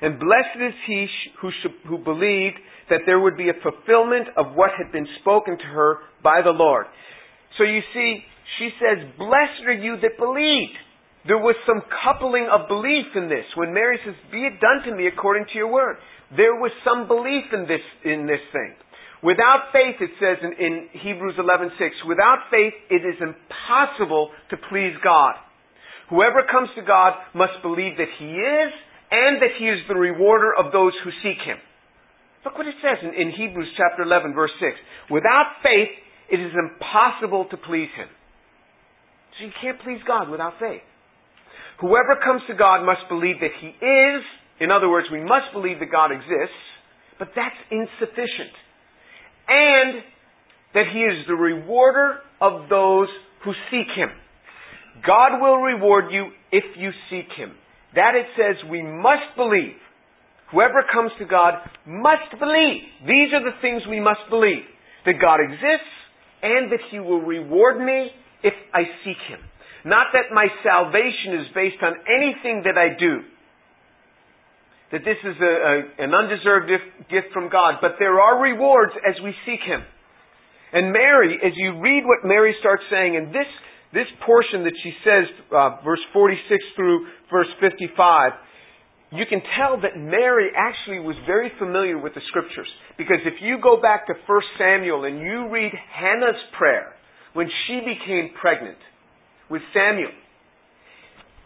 And 0.00 0.18
blessed 0.18 0.58
is 0.58 0.74
he 0.86 1.06
who, 1.40 1.50
who 1.88 1.98
believed 1.98 2.58
that 2.90 3.04
there 3.06 3.20
would 3.20 3.36
be 3.36 3.48
a 3.48 3.62
fulfillment 3.62 4.28
of 4.36 4.56
what 4.56 4.70
had 4.76 4.90
been 4.90 5.06
spoken 5.20 5.58
to 5.58 5.64
her 5.64 5.98
by 6.24 6.40
the 6.42 6.50
Lord. 6.50 6.86
So 7.56 7.64
you 7.64 7.80
see, 7.94 8.24
she 8.58 8.70
says, 8.80 9.04
Blessed 9.18 9.62
are 9.68 9.76
you 9.76 9.96
that 10.02 10.18
believed. 10.18 10.76
There 11.28 11.38
was 11.38 11.54
some 11.68 11.82
coupling 12.02 12.48
of 12.50 12.66
belief 12.66 13.14
in 13.14 13.28
this. 13.28 13.46
When 13.54 13.72
Mary 13.72 14.00
says, 14.04 14.14
Be 14.32 14.42
it 14.42 14.58
done 14.58 14.82
to 14.88 14.96
me 14.96 15.06
according 15.06 15.46
to 15.52 15.54
your 15.54 15.70
word. 15.70 15.96
There 16.34 16.56
was 16.56 16.72
some 16.82 17.06
belief 17.06 17.44
in 17.52 17.68
this, 17.68 17.84
in 18.04 18.26
this 18.26 18.42
thing. 18.50 18.74
Without 19.22 19.70
faith, 19.70 20.02
it 20.02 20.10
says 20.18 20.42
in, 20.42 20.52
in 20.58 20.88
Hebrews 20.98 21.38
11:6, 21.38 21.78
without 22.06 22.50
faith 22.50 22.74
it 22.90 23.06
is 23.06 23.22
impossible 23.22 24.30
to 24.50 24.56
please 24.68 24.98
God. 25.02 25.38
Whoever 26.10 26.42
comes 26.50 26.68
to 26.74 26.82
God 26.82 27.14
must 27.32 27.62
believe 27.62 27.96
that 27.96 28.10
He 28.18 28.26
is 28.26 28.70
and 29.10 29.40
that 29.40 29.54
He 29.58 29.70
is 29.70 29.78
the 29.86 29.94
rewarder 29.94 30.50
of 30.52 30.72
those 30.72 30.92
who 31.04 31.10
seek 31.22 31.38
Him. 31.46 31.58
Look 32.44 32.58
what 32.58 32.66
it 32.66 32.74
says 32.82 32.98
in, 33.06 33.14
in 33.14 33.30
Hebrews 33.30 33.70
chapter 33.78 34.02
11 34.02 34.34
verse 34.34 34.50
6. 34.58 34.74
Without 35.10 35.62
faith, 35.62 35.94
it 36.28 36.40
is 36.42 36.50
impossible 36.58 37.46
to 37.54 37.56
please 37.56 37.94
Him. 37.94 38.10
So 39.38 39.46
you 39.46 39.52
can't 39.62 39.78
please 39.80 40.02
God 40.02 40.28
without 40.28 40.58
faith. 40.58 40.82
Whoever 41.78 42.18
comes 42.18 42.42
to 42.50 42.54
God 42.54 42.82
must 42.84 43.06
believe 43.08 43.38
that 43.38 43.54
He 43.62 43.70
is, 43.70 44.22
in 44.58 44.70
other 44.70 44.90
words, 44.90 45.06
we 45.10 45.22
must 45.22 45.54
believe 45.54 45.78
that 45.78 45.90
God 45.90 46.10
exists, 46.10 46.58
but 47.18 47.30
that's 47.38 47.58
insufficient. 47.70 48.54
And 49.52 50.00
that 50.72 50.88
He 50.92 51.00
is 51.00 51.26
the 51.28 51.34
rewarder 51.34 52.20
of 52.40 52.70
those 52.70 53.08
who 53.44 53.52
seek 53.70 53.88
Him. 53.94 54.08
God 55.06 55.40
will 55.40 55.58
reward 55.58 56.06
you 56.10 56.30
if 56.50 56.64
you 56.78 56.90
seek 57.10 57.28
Him. 57.36 57.52
That 57.94 58.14
it 58.16 58.26
says 58.36 58.56
we 58.70 58.82
must 58.82 59.36
believe. 59.36 59.76
Whoever 60.52 60.84
comes 60.92 61.12
to 61.18 61.26
God 61.26 61.54
must 61.86 62.32
believe. 62.38 62.80
These 63.04 63.32
are 63.36 63.44
the 63.44 63.56
things 63.60 63.82
we 63.88 64.00
must 64.00 64.24
believe. 64.30 64.64
That 65.04 65.20
God 65.20 65.40
exists 65.40 65.92
and 66.42 66.72
that 66.72 66.80
He 66.90 66.98
will 67.00 67.20
reward 67.20 67.80
me 67.84 68.08
if 68.42 68.54
I 68.72 68.84
seek 69.04 69.20
Him. 69.28 69.40
Not 69.84 70.14
that 70.14 70.32
my 70.32 70.46
salvation 70.62 71.42
is 71.42 71.52
based 71.54 71.82
on 71.82 71.92
anything 72.06 72.62
that 72.64 72.78
I 72.78 72.94
do. 72.98 73.26
That 74.92 75.02
this 75.08 75.16
is 75.24 75.36
a, 75.40 75.52
a, 75.52 75.74
an 76.04 76.12
undeserved 76.12 76.68
gift 77.08 77.32
from 77.32 77.48
God. 77.48 77.80
But 77.80 77.96
there 77.98 78.20
are 78.20 78.40
rewards 78.40 78.92
as 79.08 79.16
we 79.24 79.32
seek 79.48 79.60
Him. 79.64 79.80
And 80.72 80.92
Mary, 80.92 81.36
as 81.44 81.52
you 81.56 81.80
read 81.80 82.04
what 82.04 82.24
Mary 82.24 82.54
starts 82.60 82.82
saying, 82.90 83.16
and 83.16 83.28
this, 83.28 83.48
this 83.92 84.08
portion 84.24 84.64
that 84.64 84.76
she 84.84 84.92
says, 85.04 85.24
uh, 85.52 85.84
verse 85.84 86.00
46 86.12 86.40
through 86.76 87.06
verse 87.30 87.48
55, 87.60 88.32
you 89.12 89.24
can 89.28 89.44
tell 89.60 89.76
that 89.84 90.00
Mary 90.00 90.48
actually 90.56 91.00
was 91.00 91.16
very 91.26 91.52
familiar 91.58 92.00
with 92.00 92.14
the 92.14 92.24
scriptures. 92.28 92.68
Because 92.96 93.20
if 93.28 93.34
you 93.42 93.60
go 93.62 93.80
back 93.80 94.06
to 94.06 94.14
1 94.16 94.40
Samuel 94.58 95.04
and 95.04 95.20
you 95.20 95.52
read 95.52 95.72
Hannah's 95.92 96.40
prayer 96.56 96.96
when 97.34 97.48
she 97.66 97.80
became 97.80 98.32
pregnant 98.40 98.80
with 99.50 99.60
Samuel, 99.76 100.16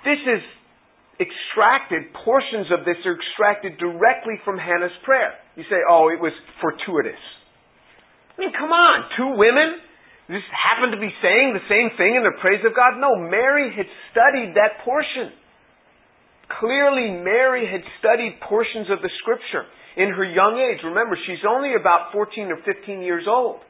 this 0.06 0.22
is 0.22 0.42
extracted, 1.16 2.12
portions 2.24 2.68
of 2.72 2.84
this 2.84 3.00
are 3.04 3.16
extracted 3.16 3.78
directly 3.80 4.36
from 4.44 4.58
Hannah's 4.60 4.94
prayer. 5.04 5.36
You 5.56 5.64
say, 5.68 5.80
oh, 5.88 6.12
it 6.12 6.20
was 6.20 6.32
fortuitous. 6.60 7.20
I 8.36 8.44
mean, 8.44 8.52
come 8.52 8.68
on, 8.68 9.08
two 9.16 9.32
women 9.36 9.80
just 10.28 10.50
happened 10.50 10.90
to 10.90 11.00
be 11.00 11.12
saying 11.22 11.54
the 11.54 11.66
same 11.70 11.94
thing 11.94 12.18
in 12.18 12.26
the 12.26 12.34
praise 12.42 12.60
of 12.66 12.74
God? 12.74 12.98
No, 12.98 13.14
Mary 13.14 13.70
had 13.70 13.86
studied 14.10 14.58
that 14.58 14.82
portion. 14.82 15.30
Clearly, 16.58 17.14
Mary 17.22 17.66
had 17.66 17.82
studied 18.02 18.38
portions 18.42 18.90
of 18.90 19.02
the 19.02 19.10
scripture 19.22 19.66
in 19.96 20.10
her 20.10 20.26
young 20.26 20.58
age. 20.58 20.82
Remember, 20.82 21.14
she's 21.26 21.42
only 21.46 21.78
about 21.78 22.10
14 22.10 22.50
or 22.50 22.58
15 22.66 23.02
years 23.02 23.24
old. 23.30 23.62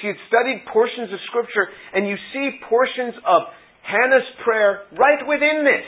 She 0.00 0.06
had 0.06 0.16
studied 0.30 0.64
portions 0.72 1.12
of 1.12 1.18
scripture, 1.30 1.68
and 1.94 2.08
you 2.08 2.16
see 2.32 2.62
portions 2.66 3.14
of 3.26 3.50
Hannah's 3.82 4.26
prayer 4.46 4.86
right 4.94 5.22
within 5.26 5.66
this. 5.66 5.86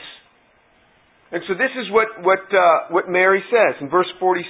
And 1.34 1.42
so 1.50 1.58
this 1.58 1.74
is 1.74 1.90
what, 1.90 2.22
what, 2.22 2.46
uh, 2.54 2.94
what 2.94 3.10
Mary 3.10 3.42
says 3.50 3.74
in 3.82 3.90
verse 3.90 4.06
46. 4.22 4.46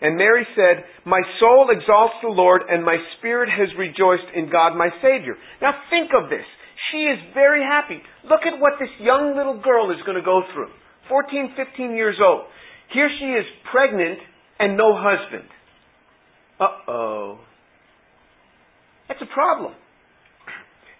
And 0.00 0.16
Mary 0.16 0.46
said, 0.56 0.88
My 1.04 1.20
soul 1.38 1.68
exalts 1.68 2.16
the 2.22 2.32
Lord, 2.32 2.62
and 2.64 2.82
my 2.82 2.96
spirit 3.18 3.50
has 3.52 3.68
rejoiced 3.76 4.32
in 4.34 4.48
God 4.48 4.72
my 4.72 4.88
Savior. 5.04 5.36
Now 5.60 5.76
think 5.92 6.16
of 6.16 6.30
this. 6.30 6.48
She 6.90 7.04
is 7.04 7.18
very 7.34 7.60
happy. 7.60 8.00
Look 8.24 8.48
at 8.48 8.56
what 8.56 8.80
this 8.80 8.88
young 9.04 9.36
little 9.36 9.60
girl 9.60 9.90
is 9.92 10.00
going 10.06 10.16
to 10.16 10.24
go 10.24 10.40
through. 10.54 10.72
14, 11.10 11.52
15 11.52 11.92
years 11.92 12.16
old. 12.24 12.48
Here 12.94 13.10
she 13.20 13.26
is 13.26 13.44
pregnant 13.70 14.18
and 14.58 14.78
no 14.78 14.96
husband. 14.96 15.48
Uh 16.58 16.90
oh. 16.90 17.38
That's 19.08 19.20
a 19.20 19.34
problem. 19.34 19.74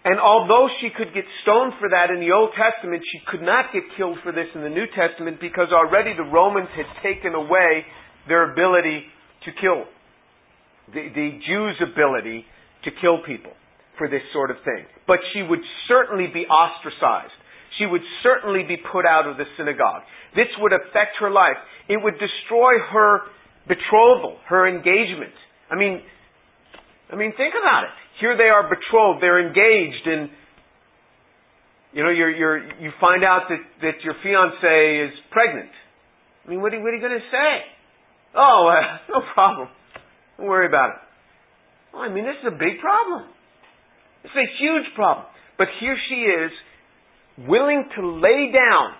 And 0.05 0.19
although 0.19 0.67
she 0.79 0.89
could 0.95 1.13
get 1.13 1.25
stoned 1.43 1.73
for 1.79 1.89
that 1.91 2.07
in 2.07 2.23
the 2.23 2.31
Old 2.31 2.55
Testament, 2.55 3.03
she 3.03 3.19
could 3.27 3.43
not 3.43 3.73
get 3.73 3.83
killed 3.97 4.17
for 4.23 4.31
this 4.31 4.47
in 4.55 4.61
the 4.61 4.71
New 4.71 4.87
Testament 4.95 5.43
because 5.43 5.75
already 5.75 6.15
the 6.15 6.23
Romans 6.23 6.69
had 6.71 6.87
taken 7.03 7.35
away 7.35 7.83
their 8.27 8.51
ability 8.51 9.03
to 9.43 9.51
kill. 9.59 9.83
The, 10.95 11.03
the 11.11 11.29
Jews' 11.43 11.79
ability 11.83 12.45
to 12.87 12.89
kill 13.01 13.19
people 13.27 13.51
for 13.99 14.07
this 14.07 14.23
sort 14.31 14.51
of 14.51 14.57
thing. 14.63 14.87
But 15.05 15.19
she 15.35 15.43
would 15.43 15.59
certainly 15.91 16.31
be 16.31 16.47
ostracized. 16.47 17.35
She 17.77 17.85
would 17.85 18.01
certainly 18.23 18.63
be 18.63 18.79
put 18.79 19.05
out 19.05 19.27
of 19.27 19.35
the 19.35 19.45
synagogue. 19.57 20.07
This 20.35 20.47
would 20.59 20.71
affect 20.71 21.19
her 21.19 21.29
life. 21.29 21.59
It 21.87 21.99
would 22.01 22.15
destroy 22.15 22.79
her 22.91 23.27
betrothal, 23.67 24.39
her 24.47 24.67
engagement. 24.67 25.35
I 25.69 25.75
mean, 25.75 26.01
I 27.11 27.15
mean, 27.15 27.33
think 27.35 27.53
about 27.57 27.85
it. 27.85 27.93
Here 28.21 28.37
they 28.37 28.49
are 28.49 28.69
betrothed, 28.69 29.21
they're 29.21 29.41
engaged, 29.41 30.05
and 30.05 30.29
you 31.93 32.03
know, 32.03 32.13
you're, 32.13 32.29
you're, 32.29 32.59
you 32.77 32.91
find 33.01 33.23
out 33.23 33.49
that, 33.49 33.61
that 33.81 33.97
your 34.05 34.13
fiance 34.21 35.09
is 35.09 35.13
pregnant. 35.31 35.73
I 36.45 36.49
mean, 36.49 36.61
what 36.61 36.73
are, 36.73 36.79
what 36.81 36.93
are 36.93 36.95
you 36.95 37.01
going 37.01 37.17
to 37.17 37.29
say? 37.33 37.53
Oh, 38.35 38.69
uh, 38.69 38.97
no 39.09 39.25
problem. 39.33 39.69
Don't 40.37 40.47
worry 40.47 40.67
about 40.67 40.89
it. 40.89 41.01
Well, 41.93 42.03
I 42.03 42.09
mean, 42.13 42.25
this 42.25 42.37
is 42.45 42.53
a 42.53 42.57
big 42.57 42.77
problem. 42.79 43.25
It's 44.23 44.35
a 44.37 44.49
huge 44.61 44.93
problem. 44.93 45.25
But 45.57 45.67
here 45.81 45.97
she 46.09 46.29
is, 46.29 46.51
willing 47.49 47.89
to 47.97 48.01
lay 48.05 48.53
down. 48.53 48.93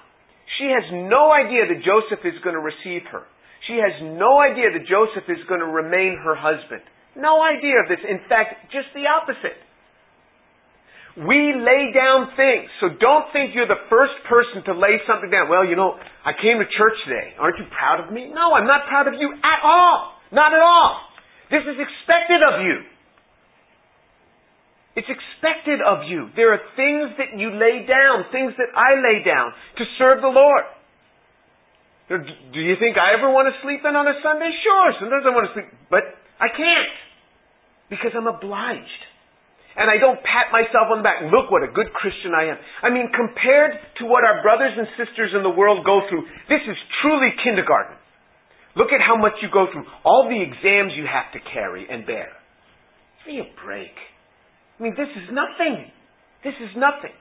She 0.58 0.74
has 0.74 0.89
no 0.92 1.32
idea 1.32 1.70
that 1.70 1.86
Joseph 1.86 2.25
is 2.25 2.42
going 2.44 2.58
to 2.58 2.63
receive 2.63 3.06
her. 3.12 3.24
She 3.68 3.78
has 3.78 3.94
no 4.01 4.42
idea 4.42 4.74
that 4.74 4.89
Joseph 4.89 5.30
is 5.30 5.46
going 5.48 5.62
to 5.62 5.70
remain 5.70 6.18
her 6.18 6.34
husband. 6.34 6.82
No 7.20 7.44
idea 7.44 7.84
of 7.84 7.92
this. 7.92 8.00
In 8.08 8.24
fact, 8.32 8.72
just 8.72 8.88
the 8.96 9.04
opposite. 9.12 9.60
We 11.20 11.52
lay 11.52 11.92
down 11.92 12.32
things. 12.40 12.72
So 12.80 12.96
don't 12.96 13.28
think 13.36 13.52
you're 13.52 13.68
the 13.68 13.84
first 13.92 14.16
person 14.32 14.64
to 14.72 14.74
lay 14.74 15.04
something 15.04 15.28
down. 15.28 15.52
Well, 15.52 15.68
you 15.68 15.76
know, 15.76 16.00
I 16.00 16.32
came 16.32 16.64
to 16.64 16.68
church 16.72 16.96
today. 17.04 17.36
Aren't 17.36 17.60
you 17.60 17.68
proud 17.76 18.00
of 18.00 18.08
me? 18.14 18.32
No, 18.32 18.56
I'm 18.56 18.68
not 18.68 18.88
proud 18.88 19.12
of 19.12 19.20
you 19.20 19.36
at 19.36 19.60
all. 19.68 20.16
Not 20.32 20.56
at 20.56 20.64
all. 20.64 21.04
This 21.52 21.68
is 21.68 21.76
expected 21.76 22.40
of 22.40 22.64
you. 22.64 22.88
It's 24.96 25.12
expected 25.12 25.84
of 25.84 26.08
you. 26.08 26.32
There 26.40 26.54
are 26.56 26.62
things 26.80 27.12
that 27.20 27.36
you 27.36 27.52
lay 27.52 27.84
down, 27.84 28.32
things 28.32 28.54
that 28.56 28.72
I 28.72 28.96
lay 29.00 29.24
down 29.24 29.52
to 29.82 29.84
serve 29.98 30.22
the 30.22 30.32
Lord. 30.32 30.64
Do 32.10 32.60
you 32.60 32.76
think 32.80 32.98
I 32.98 33.14
ever 33.18 33.30
want 33.30 33.54
to 33.54 33.56
sleep 33.62 33.82
in 33.86 33.94
on 33.96 34.08
a 34.08 34.18
Sunday? 34.24 34.50
Sure, 34.64 34.88
sometimes 34.98 35.24
I 35.28 35.32
want 35.36 35.46
to 35.52 35.54
sleep, 35.54 35.70
but 35.94 36.04
I 36.42 36.48
can't 36.50 36.90
because 37.89 38.13
I'm 38.13 38.29
obliged. 38.29 39.03
And 39.77 39.88
I 39.89 40.01
don't 40.01 40.19
pat 40.25 40.51
myself 40.51 40.89
on 40.91 41.00
the 41.00 41.05
back. 41.05 41.24
Look 41.29 41.53
what 41.53 41.63
a 41.63 41.72
good 41.72 41.93
Christian 41.93 42.34
I 42.34 42.51
am. 42.51 42.58
I 42.84 42.89
mean, 42.89 43.10
compared 43.13 43.77
to 44.01 44.10
what 44.10 44.25
our 44.25 44.41
brothers 44.41 44.74
and 44.75 44.88
sisters 44.98 45.31
in 45.31 45.43
the 45.43 45.53
world 45.53 45.86
go 45.86 46.03
through, 46.10 46.25
this 46.50 46.62
is 46.65 46.77
truly 47.01 47.31
kindergarten. 47.46 47.96
Look 48.75 48.91
at 48.91 49.01
how 49.01 49.17
much 49.17 49.39
you 49.41 49.50
go 49.51 49.67
through. 49.72 49.86
All 50.03 50.27
the 50.29 50.41
exams 50.41 50.93
you 50.98 51.05
have 51.08 51.31
to 51.34 51.39
carry 51.53 51.88
and 51.89 52.05
bear. 52.05 52.29
Give 53.25 53.36
me 53.36 53.39
a 53.41 53.50
break. 53.63 53.93
I 54.79 54.84
mean, 54.84 54.96
this 54.96 55.10
is 55.15 55.31
nothing. 55.31 55.91
This 56.43 56.55
is 56.60 56.75
nothing. 56.75 57.15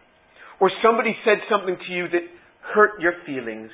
Or 0.60 0.70
somebody 0.82 1.14
said 1.24 1.38
something 1.50 1.76
to 1.76 1.90
you 1.92 2.08
that 2.10 2.24
hurt 2.74 3.00
your 3.00 3.14
feelings 3.26 3.70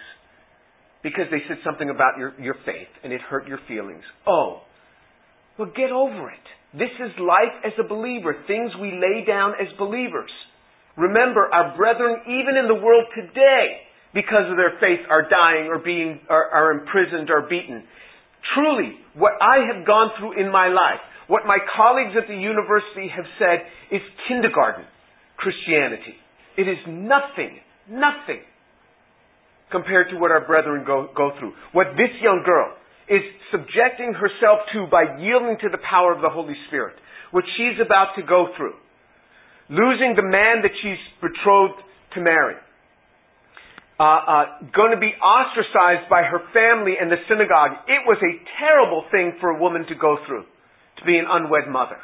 because 1.02 1.26
they 1.30 1.40
said 1.48 1.58
something 1.64 1.90
about 1.90 2.18
your, 2.18 2.32
your 2.40 2.56
faith 2.64 2.88
and 3.02 3.12
it 3.12 3.20
hurt 3.20 3.46
your 3.46 3.58
feelings. 3.68 4.02
Oh, 4.26 4.60
well, 5.58 5.70
get 5.74 5.90
over 5.90 6.30
it. 6.30 6.46
This 6.74 6.90
is 6.98 7.14
life 7.22 7.54
as 7.64 7.72
a 7.78 7.86
believer, 7.86 8.34
things 8.46 8.72
we 8.80 8.90
lay 8.90 9.24
down 9.24 9.54
as 9.62 9.70
believers. 9.78 10.30
Remember, 10.96 11.46
our 11.46 11.76
brethren, 11.76 12.18
even 12.26 12.58
in 12.58 12.66
the 12.66 12.74
world 12.74 13.06
today, 13.14 13.86
because 14.12 14.50
of 14.50 14.56
their 14.58 14.74
faith, 14.82 15.06
are 15.08 15.22
dying 15.22 15.70
or 15.70 15.78
being, 15.78 16.18
are, 16.28 16.50
are 16.50 16.72
imprisoned 16.72 17.30
or 17.30 17.46
beaten. 17.48 17.82
Truly, 18.54 18.98
what 19.14 19.32
I 19.40 19.70
have 19.70 19.86
gone 19.86 20.10
through 20.18 20.38
in 20.38 20.50
my 20.50 20.66
life, 20.66 21.02
what 21.26 21.46
my 21.46 21.58
colleagues 21.76 22.14
at 22.20 22.26
the 22.26 22.36
university 22.36 23.06
have 23.06 23.24
said 23.38 23.66
is 23.94 24.02
kindergarten 24.28 24.84
Christianity. 25.38 26.18
It 26.58 26.68
is 26.68 26.78
nothing, 26.86 27.58
nothing 27.88 28.42
compared 29.70 30.10
to 30.10 30.16
what 30.18 30.30
our 30.30 30.46
brethren 30.46 30.84
go, 30.86 31.08
go 31.16 31.30
through. 31.38 31.54
What 31.72 31.98
this 31.98 32.10
young 32.20 32.42
girl, 32.44 32.74
is 33.08 33.22
subjecting 33.52 34.14
herself 34.14 34.64
to 34.72 34.86
by 34.90 35.20
yielding 35.20 35.58
to 35.60 35.68
the 35.68 35.80
power 35.84 36.12
of 36.12 36.22
the 36.22 36.30
Holy 36.30 36.56
Spirit, 36.68 36.96
which 37.30 37.44
she's 37.56 37.78
about 37.84 38.16
to 38.16 38.22
go 38.22 38.48
through. 38.56 38.74
Losing 39.68 40.14
the 40.16 40.24
man 40.24 40.60
that 40.62 40.72
she's 40.82 41.00
betrothed 41.20 41.80
to 42.14 42.20
marry. 42.20 42.56
Uh, 43.94 44.02
uh, 44.02 44.44
going 44.74 44.90
to 44.90 44.98
be 44.98 45.14
ostracized 45.22 46.10
by 46.10 46.26
her 46.26 46.42
family 46.50 46.98
and 46.98 47.10
the 47.10 47.20
synagogue. 47.30 47.86
It 47.86 48.02
was 48.04 48.18
a 48.18 48.32
terrible 48.58 49.04
thing 49.10 49.38
for 49.40 49.50
a 49.50 49.60
woman 49.60 49.86
to 49.86 49.94
go 49.94 50.18
through, 50.26 50.42
to 50.98 51.02
be 51.06 51.16
an 51.16 51.26
unwed 51.28 51.70
mother. 51.70 51.98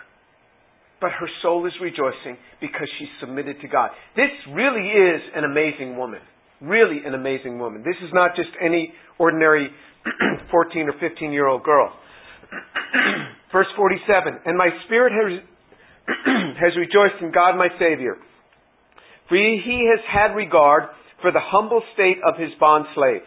But 1.00 1.10
her 1.18 1.26
soul 1.42 1.66
is 1.66 1.72
rejoicing 1.80 2.36
because 2.60 2.86
she's 2.98 3.10
submitted 3.18 3.60
to 3.62 3.68
God. 3.68 3.90
This 4.14 4.30
really 4.52 4.86
is 4.86 5.20
an 5.34 5.44
amazing 5.44 5.96
woman. 5.96 6.20
Really 6.60 7.00
an 7.04 7.14
amazing 7.14 7.58
woman. 7.58 7.82
This 7.82 7.96
is 8.04 8.12
not 8.12 8.36
just 8.36 8.50
any 8.62 8.92
ordinary 9.18 9.68
14 10.50 10.88
or 10.88 10.94
15 11.00 11.32
year 11.32 11.46
old 11.46 11.62
girl. 11.62 11.92
Verse 13.52 13.66
47 13.76 14.40
And 14.44 14.56
my 14.56 14.70
spirit 14.86 15.12
has, 15.12 15.42
has 16.60 16.72
rejoiced 16.76 17.22
in 17.22 17.32
God 17.32 17.56
my 17.56 17.68
Savior. 17.78 18.16
For 19.28 19.36
he 19.36 19.88
has 19.94 20.04
had 20.10 20.34
regard 20.34 20.84
for 21.22 21.30
the 21.30 21.40
humble 21.40 21.82
state 21.94 22.18
of 22.26 22.34
his 22.38 22.50
bondslave. 22.60 23.22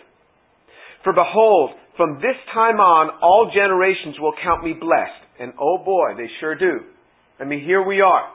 For 1.03 1.13
behold, 1.13 1.71
from 1.95 2.15
this 2.15 2.35
time 2.53 2.79
on, 2.79 3.19
all 3.21 3.51
generations 3.53 4.19
will 4.19 4.33
count 4.43 4.63
me 4.63 4.73
blessed. 4.73 5.23
And 5.39 5.53
oh 5.59 5.77
boy, 5.83 6.15
they 6.17 6.27
sure 6.39 6.55
do. 6.55 6.81
I 7.39 7.45
mean, 7.45 7.63
here 7.63 7.85
we 7.85 8.01
are, 8.01 8.29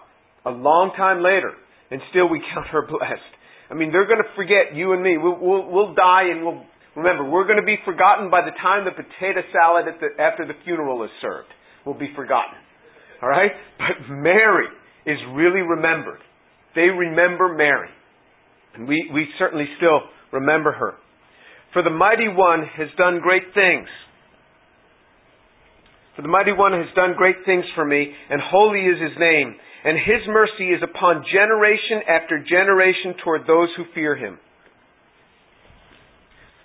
a 0.44 0.50
long 0.50 0.92
time 0.96 1.22
later, 1.22 1.52
and 1.90 2.00
still 2.10 2.28
we 2.28 2.42
count 2.54 2.66
her 2.68 2.86
blessed. 2.86 3.32
I 3.70 3.74
mean, 3.74 3.92
they're 3.92 4.06
going 4.06 4.22
to 4.22 4.34
forget 4.34 4.74
you 4.74 4.92
and 4.92 5.02
me. 5.02 5.18
We'll, 5.18 5.38
we'll, 5.38 5.70
we'll 5.70 5.94
die 5.94 6.32
and 6.32 6.44
we'll, 6.44 6.62
remember, 6.96 7.28
we're 7.28 7.46
going 7.46 7.60
to 7.60 7.66
be 7.66 7.76
forgotten 7.84 8.30
by 8.30 8.42
the 8.42 8.54
time 8.62 8.84
the 8.84 8.92
potato 8.92 9.42
salad 9.52 9.86
the, 10.00 10.22
after 10.22 10.46
the 10.46 10.54
funeral 10.64 11.04
is 11.04 11.10
served. 11.20 11.48
We'll 11.84 11.98
be 11.98 12.12
forgotten. 12.14 12.58
Alright? 13.22 13.52
But 13.78 14.14
Mary 14.14 14.66
is 15.06 15.18
really 15.34 15.60
remembered. 15.60 16.20
They 16.74 16.88
remember 16.92 17.54
Mary. 17.54 17.88
And 18.74 18.86
we, 18.86 19.10
we 19.12 19.26
certainly 19.38 19.66
still 19.76 20.00
remember 20.32 20.72
her. 20.72 20.94
For 21.72 21.82
the 21.82 21.90
mighty 21.90 22.28
one 22.28 22.64
has 22.76 22.88
done 22.96 23.20
great 23.22 23.54
things. 23.54 23.88
For 26.16 26.22
the 26.22 26.28
mighty 26.28 26.52
one 26.52 26.72
has 26.72 26.90
done 26.96 27.14
great 27.16 27.36
things 27.46 27.64
for 27.74 27.84
me, 27.84 28.10
and 28.30 28.40
holy 28.42 28.80
is 28.80 29.00
his 29.00 29.16
name, 29.18 29.54
and 29.84 29.96
his 29.96 30.26
mercy 30.26 30.74
is 30.74 30.82
upon 30.82 31.24
generation 31.32 32.02
after 32.08 32.42
generation 32.42 33.14
toward 33.22 33.42
those 33.46 33.68
who 33.76 33.84
fear 33.94 34.16
him. 34.16 34.38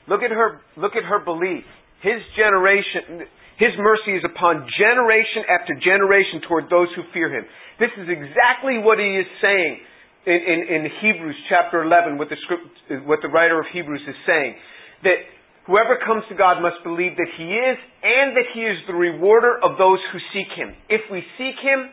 Look 0.07 0.22
at 0.22 0.31
her, 0.31 0.60
look 0.75 0.95
at 0.95 1.03
her 1.03 1.24
belief. 1.24 1.63
His 2.03 2.19
generation, 2.36 3.24
his 3.55 3.72
mercy 3.79 4.19
is 4.19 4.24
upon 4.27 4.67
generation 4.75 5.48
after 5.48 5.72
generation 5.79 6.43
toward 6.48 6.67
those 6.67 6.91
who 6.95 7.07
fear 7.15 7.31
him. 7.31 7.48
This 7.79 7.91
is 7.95 8.12
exactly 8.12 8.83
what 8.83 9.00
he 9.00 9.15
is 9.15 9.29
saying 9.39 9.79
in, 10.27 10.39
in, 10.39 10.60
in 10.67 10.81
Hebrews 11.00 11.39
chapter 11.48 11.83
11, 11.83 12.17
what 12.17 12.27
the, 12.27 12.36
script, 12.43 12.67
what 13.07 13.19
the 13.24 13.31
writer 13.31 13.60
of 13.60 13.65
Hebrews 13.72 14.03
is 14.03 14.15
saying. 14.27 14.55
That 15.03 15.19
whoever 15.67 16.00
comes 16.03 16.24
to 16.27 16.36
God 16.36 16.60
must 16.60 16.83
believe 16.83 17.15
that 17.15 17.31
he 17.39 17.48
is 17.48 17.77
and 18.03 18.36
that 18.36 18.48
he 18.51 18.67
is 18.67 18.77
the 18.88 18.95
rewarder 18.95 19.55
of 19.63 19.79
those 19.79 20.00
who 20.12 20.19
seek 20.36 20.51
him. 20.55 20.75
If 20.91 21.07
we 21.07 21.24
seek 21.39 21.55
him, 21.63 21.88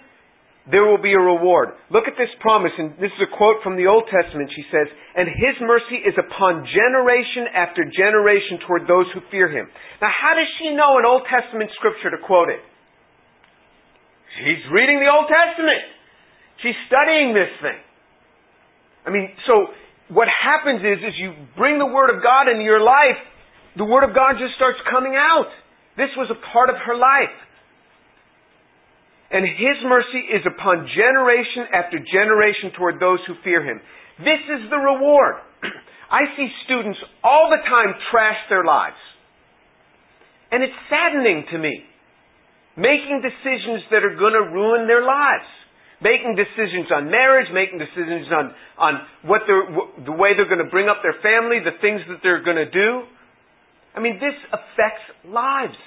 there 0.69 0.85
will 0.85 1.01
be 1.01 1.17
a 1.17 1.23
reward. 1.23 1.73
Look 1.89 2.05
at 2.05 2.21
this 2.21 2.29
promise, 2.45 2.77
and 2.77 2.93
this 3.01 3.09
is 3.17 3.23
a 3.25 3.33
quote 3.33 3.65
from 3.65 3.81
the 3.81 3.89
Old 3.89 4.05
Testament. 4.13 4.53
She 4.53 4.67
says, 4.69 4.93
And 5.17 5.25
his 5.25 5.57
mercy 5.65 6.05
is 6.05 6.13
upon 6.21 6.69
generation 6.69 7.49
after 7.49 7.81
generation 7.89 8.61
toward 8.69 8.85
those 8.85 9.09
who 9.17 9.25
fear 9.33 9.49
him. 9.49 9.73
Now, 10.05 10.13
how 10.13 10.37
does 10.37 10.49
she 10.61 10.77
know 10.77 11.01
an 11.01 11.09
Old 11.09 11.25
Testament 11.25 11.73
scripture 11.81 12.13
to 12.13 12.21
quote 12.21 12.53
it? 12.53 12.61
She's 14.37 14.61
reading 14.69 15.01
the 15.01 15.09
Old 15.09 15.33
Testament. 15.33 15.81
She's 16.61 16.77
studying 16.93 17.33
this 17.33 17.51
thing. 17.65 17.81
I 19.07 19.11
mean, 19.11 19.33
so 19.49 19.73
what 20.13 20.29
happens 20.29 20.85
is, 20.85 21.01
is 21.01 21.17
you 21.17 21.33
bring 21.57 21.81
the 21.81 21.89
Word 21.89 22.13
of 22.13 22.21
God 22.21 22.53
into 22.53 22.69
your 22.69 22.85
life, 22.85 23.17
the 23.81 23.89
Word 23.89 24.05
of 24.05 24.13
God 24.13 24.37
just 24.37 24.61
starts 24.61 24.77
coming 24.93 25.17
out. 25.17 25.49
This 25.97 26.13
was 26.21 26.29
a 26.29 26.39
part 26.53 26.69
of 26.69 26.77
her 26.85 26.95
life 26.95 27.33
and 29.31 29.47
his 29.47 29.79
mercy 29.87 30.27
is 30.27 30.43
upon 30.43 30.91
generation 30.91 31.71
after 31.71 32.03
generation 32.03 32.75
toward 32.75 32.99
those 32.99 33.23
who 33.31 33.39
fear 33.47 33.63
him. 33.63 33.79
This 34.19 34.43
is 34.59 34.69
the 34.71 34.77
reward. 34.77 35.39
I 36.11 36.27
see 36.35 36.51
students 36.67 36.99
all 37.23 37.47
the 37.47 37.63
time 37.63 37.95
trash 38.11 38.43
their 38.51 38.67
lives. 38.67 38.99
And 40.51 40.67
it's 40.67 40.75
saddening 40.91 41.47
to 41.55 41.59
me. 41.59 41.87
Making 42.75 43.23
decisions 43.23 43.87
that 43.95 44.03
are 44.03 44.19
going 44.19 44.35
to 44.35 44.51
ruin 44.51 44.91
their 44.91 45.07
lives. 45.07 45.47
Making 46.03 46.35
decisions 46.35 46.91
on 46.91 47.07
marriage, 47.07 47.47
making 47.55 47.79
decisions 47.79 48.27
on, 48.35 48.45
on 48.83 48.93
what 49.31 49.47
they're, 49.47 49.69
the 50.11 50.17
way 50.17 50.35
they're 50.35 50.51
going 50.51 50.65
to 50.65 50.73
bring 50.73 50.89
up 50.89 51.07
their 51.07 51.15
family, 51.23 51.63
the 51.63 51.77
things 51.79 52.01
that 52.09 52.19
they're 52.25 52.43
going 52.43 52.59
to 52.59 52.71
do. 52.71 53.07
I 53.95 54.01
mean, 54.01 54.19
this 54.19 54.35
affects 54.51 55.07
lives. 55.29 55.79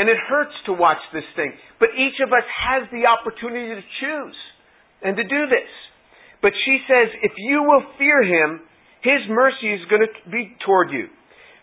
And 0.00 0.08
it 0.08 0.16
hurts 0.16 0.56
to 0.64 0.72
watch 0.72 1.00
this 1.12 1.28
thing. 1.36 1.52
But 1.76 1.92
each 1.92 2.16
of 2.24 2.32
us 2.32 2.46
has 2.48 2.88
the 2.88 3.04
opportunity 3.04 3.76
to 3.76 3.84
choose 4.00 4.38
and 5.04 5.12
to 5.20 5.24
do 5.24 5.44
this. 5.52 5.68
But 6.40 6.56
she 6.64 6.80
says, 6.88 7.12
if 7.20 7.36
you 7.36 7.68
will 7.68 7.84
fear 8.00 8.24
him, 8.24 8.64
his 9.04 9.20
mercy 9.28 9.76
is 9.76 9.84
going 9.92 10.08
to 10.08 10.12
be 10.32 10.56
toward 10.64 10.88
you. 10.88 11.12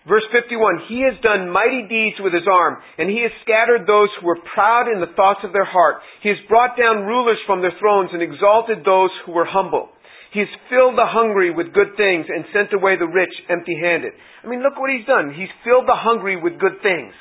Verse 0.08 0.24
51, 0.32 0.88
He 0.88 1.04
has 1.04 1.20
done 1.20 1.52
mighty 1.52 1.84
deeds 1.84 2.16
with 2.24 2.32
His 2.32 2.48
arm, 2.48 2.80
and 2.98 3.12
He 3.12 3.22
has 3.28 3.32
scattered 3.44 3.84
those 3.84 4.08
who 4.18 4.26
were 4.26 4.40
proud 4.56 4.88
in 4.88 5.04
the 5.04 5.12
thoughts 5.20 5.44
of 5.44 5.52
their 5.52 5.68
heart. 5.68 6.00
He 6.24 6.32
has 6.32 6.40
brought 6.48 6.80
down 6.80 7.04
rulers 7.04 7.38
from 7.46 7.60
their 7.60 7.76
thrones 7.76 8.16
and 8.16 8.24
exalted 8.24 8.88
those 8.88 9.12
who 9.26 9.36
were 9.36 9.46
humble. 9.46 9.92
He 10.32 10.40
has 10.40 10.52
filled 10.72 10.96
the 10.96 11.08
hungry 11.08 11.52
with 11.52 11.76
good 11.76 12.00
things 12.00 12.26
and 12.32 12.48
sent 12.56 12.72
away 12.72 12.96
the 12.96 13.12
rich 13.12 13.36
empty 13.52 13.76
handed. 13.76 14.16
I 14.44 14.48
mean, 14.48 14.64
look 14.64 14.80
what 14.80 14.90
He's 14.90 15.06
done. 15.06 15.36
He's 15.36 15.52
filled 15.68 15.92
the 15.92 16.00
hungry 16.00 16.40
with 16.40 16.56
good 16.56 16.80
things. 16.80 17.12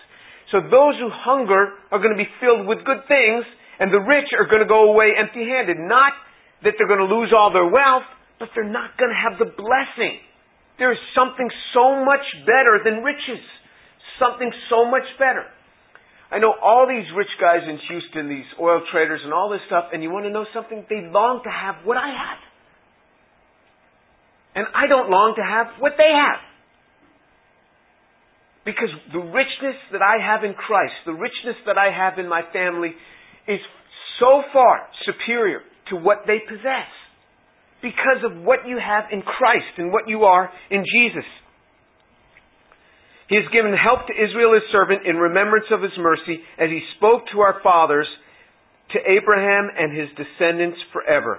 So 0.53 0.63
those 0.63 0.95
who 1.03 1.11
hunger 1.11 1.75
are 1.91 1.99
going 1.99 2.15
to 2.15 2.21
be 2.21 2.31
filled 2.39 2.67
with 2.67 2.87
good 2.87 3.03
things, 3.11 3.43
and 3.79 3.91
the 3.91 4.01
rich 4.01 4.31
are 4.39 4.47
going 4.47 4.63
to 4.63 4.69
go 4.69 4.95
away 4.95 5.13
empty 5.19 5.43
handed. 5.43 5.77
Not 5.79 6.15
that 6.63 6.79
they're 6.79 6.89
going 6.89 7.03
to 7.03 7.11
lose 7.11 7.35
all 7.35 7.53
their 7.53 7.67
wealth, 7.67 8.07
but 8.39 8.49
they're 8.55 8.69
not 8.69 8.95
going 8.97 9.11
to 9.11 9.19
have 9.19 9.39
the 9.43 9.51
blessing. 9.51 10.23
There 10.79 10.93
is 10.93 11.01
something 11.17 11.49
so 11.75 12.05
much 12.05 12.25
better 12.47 12.79
than 12.85 13.03
riches. 13.03 13.43
Something 14.23 14.53
so 14.71 14.89
much 14.89 15.05
better. 15.19 15.45
I 16.31 16.39
know 16.39 16.55
all 16.63 16.87
these 16.89 17.07
rich 17.17 17.31
guys 17.41 17.63
in 17.69 17.79
Houston, 17.89 18.29
these 18.29 18.49
oil 18.61 18.83
traders 18.91 19.21
and 19.25 19.33
all 19.33 19.51
this 19.51 19.61
stuff, 19.67 19.91
and 19.93 20.03
you 20.03 20.11
want 20.11 20.27
to 20.27 20.33
know 20.33 20.47
something? 20.55 20.85
They 20.89 21.07
long 21.07 21.43
to 21.45 21.51
have 21.51 21.85
what 21.85 21.97
I 21.97 22.09
have. 22.09 22.41
And 24.57 24.67
I 24.75 24.87
don't 24.87 25.11
long 25.11 25.35
to 25.37 25.45
have 25.45 25.79
what 25.79 25.93
they 25.99 26.11
have. 26.11 26.41
Because 28.67 28.91
the 29.15 29.23
richness 29.23 29.79
that 29.95 30.03
I 30.03 30.19
have 30.19 30.43
in 30.43 30.53
Christ, 30.53 30.99
the 31.07 31.15
richness 31.15 31.55
that 31.71 31.79
I 31.79 31.95
have 31.95 32.19
in 32.19 32.29
my 32.29 32.43
family, 32.53 32.91
is 33.47 33.63
so 34.19 34.43
far 34.53 34.91
superior 35.07 35.61
to 35.91 35.97
what 35.97 36.27
they 36.27 36.43
possess. 36.43 36.91
Because 37.81 38.27
of 38.27 38.43
what 38.43 38.67
you 38.67 38.83
have 38.83 39.05
in 39.13 39.23
Christ 39.23 39.79
and 39.79 39.93
what 39.93 40.09
you 40.09 40.25
are 40.25 40.51
in 40.71 40.83
Jesus. 40.83 41.29
He 43.29 43.37
has 43.37 43.47
given 43.53 43.71
help 43.71 44.07
to 44.07 44.15
Israel 44.15 44.55
his 44.55 44.67
servant 44.73 45.07
in 45.07 45.15
remembrance 45.15 45.67
of 45.71 45.83
his 45.83 45.95
mercy 45.99 46.43
as 46.59 46.67
he 46.67 46.83
spoke 46.97 47.23
to 47.33 47.41
our 47.41 47.61
fathers, 47.63 48.09
to 48.93 48.99
Abraham 48.99 49.71
and 49.71 49.97
his 49.97 50.09
descendants 50.19 50.79
forever. 50.93 51.39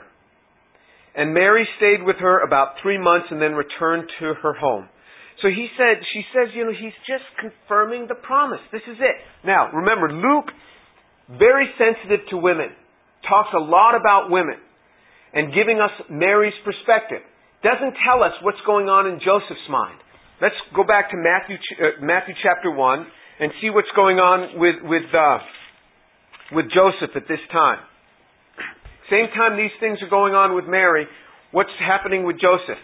And 1.15 1.33
Mary 1.33 1.67
stayed 1.75 2.03
with 2.03 2.17
her 2.19 2.39
about 2.45 2.75
three 2.81 2.97
months 2.97 3.27
and 3.31 3.41
then 3.41 3.53
returned 3.53 4.07
to 4.19 4.33
her 4.43 4.53
home. 4.53 4.87
So 5.41 5.49
he 5.49 5.69
said, 5.77 6.01
she 6.13 6.25
says, 6.33 6.49
you 6.55 6.65
know, 6.65 6.73
he's 6.73 6.97
just 7.05 7.25
confirming 7.37 8.07
the 8.09 8.15
promise. 8.15 8.61
This 8.71 8.81
is 8.89 8.97
it. 8.97 9.17
Now, 9.45 9.69
remember, 9.69 10.09
Luke, 10.09 10.49
very 11.29 11.69
sensitive 11.77 12.25
to 12.31 12.37
women, 12.37 12.73
talks 13.29 13.49
a 13.53 13.61
lot 13.61 13.93
about 13.93 14.31
women 14.31 14.57
and 15.33 15.53
giving 15.53 15.77
us 15.77 15.93
Mary's 16.09 16.57
perspective. 16.65 17.21
Doesn't 17.61 17.93
tell 18.01 18.23
us 18.23 18.33
what's 18.41 18.61
going 18.65 18.89
on 18.89 19.05
in 19.05 19.19
Joseph's 19.21 19.69
mind. 19.69 19.99
Let's 20.41 20.57
go 20.75 20.83
back 20.83 21.09
to 21.11 21.17
Matthew, 21.17 21.57
uh, 21.57 22.01
Matthew 22.01 22.33
chapter 22.41 22.71
1 22.71 23.05
and 23.39 23.51
see 23.61 23.69
what's 23.69 23.91
going 23.95 24.17
on 24.17 24.57
with, 24.57 24.81
with, 24.81 25.09
uh, 25.13 25.37
with 26.53 26.65
Joseph 26.73 27.13
at 27.15 27.27
this 27.27 27.41
time. 27.51 27.79
Same 29.09 29.29
time 29.37 29.57
these 29.57 29.73
things 29.79 29.99
are 30.01 30.09
going 30.09 30.33
on 30.33 30.55
with 30.55 30.65
Mary, 30.65 31.05
what's 31.51 31.73
happening 31.79 32.25
with 32.25 32.37
Joseph? 32.41 32.81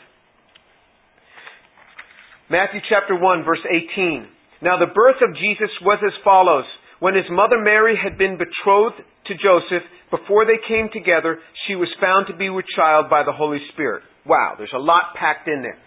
Matthew 2.50 2.82
chapter 2.90 3.16
1 3.16 3.46
verse 3.46 3.64
18. 3.64 4.28
Now 4.62 4.80
the 4.80 4.92
birth 4.92 5.20
of 5.24 5.36
Jesus 5.36 5.72
was 5.82 6.00
as 6.04 6.14
follows. 6.24 6.66
When 7.00 7.16
his 7.16 7.28
mother 7.30 7.60
Mary 7.60 8.00
had 8.00 8.18
been 8.18 8.40
betrothed 8.40 9.00
to 9.28 9.34
Joseph, 9.36 9.84
before 10.12 10.46
they 10.46 10.60
came 10.68 10.88
together, 10.92 11.40
she 11.68 11.76
was 11.76 11.92
found 12.00 12.28
to 12.28 12.36
be 12.36 12.50
with 12.50 12.66
child 12.76 13.10
by 13.10 13.24
the 13.24 13.36
Holy 13.36 13.60
Spirit. 13.74 14.04
Wow, 14.26 14.56
there's 14.58 14.76
a 14.76 14.80
lot 14.80 15.16
packed 15.20 15.48
in 15.48 15.62
there. 15.62 15.78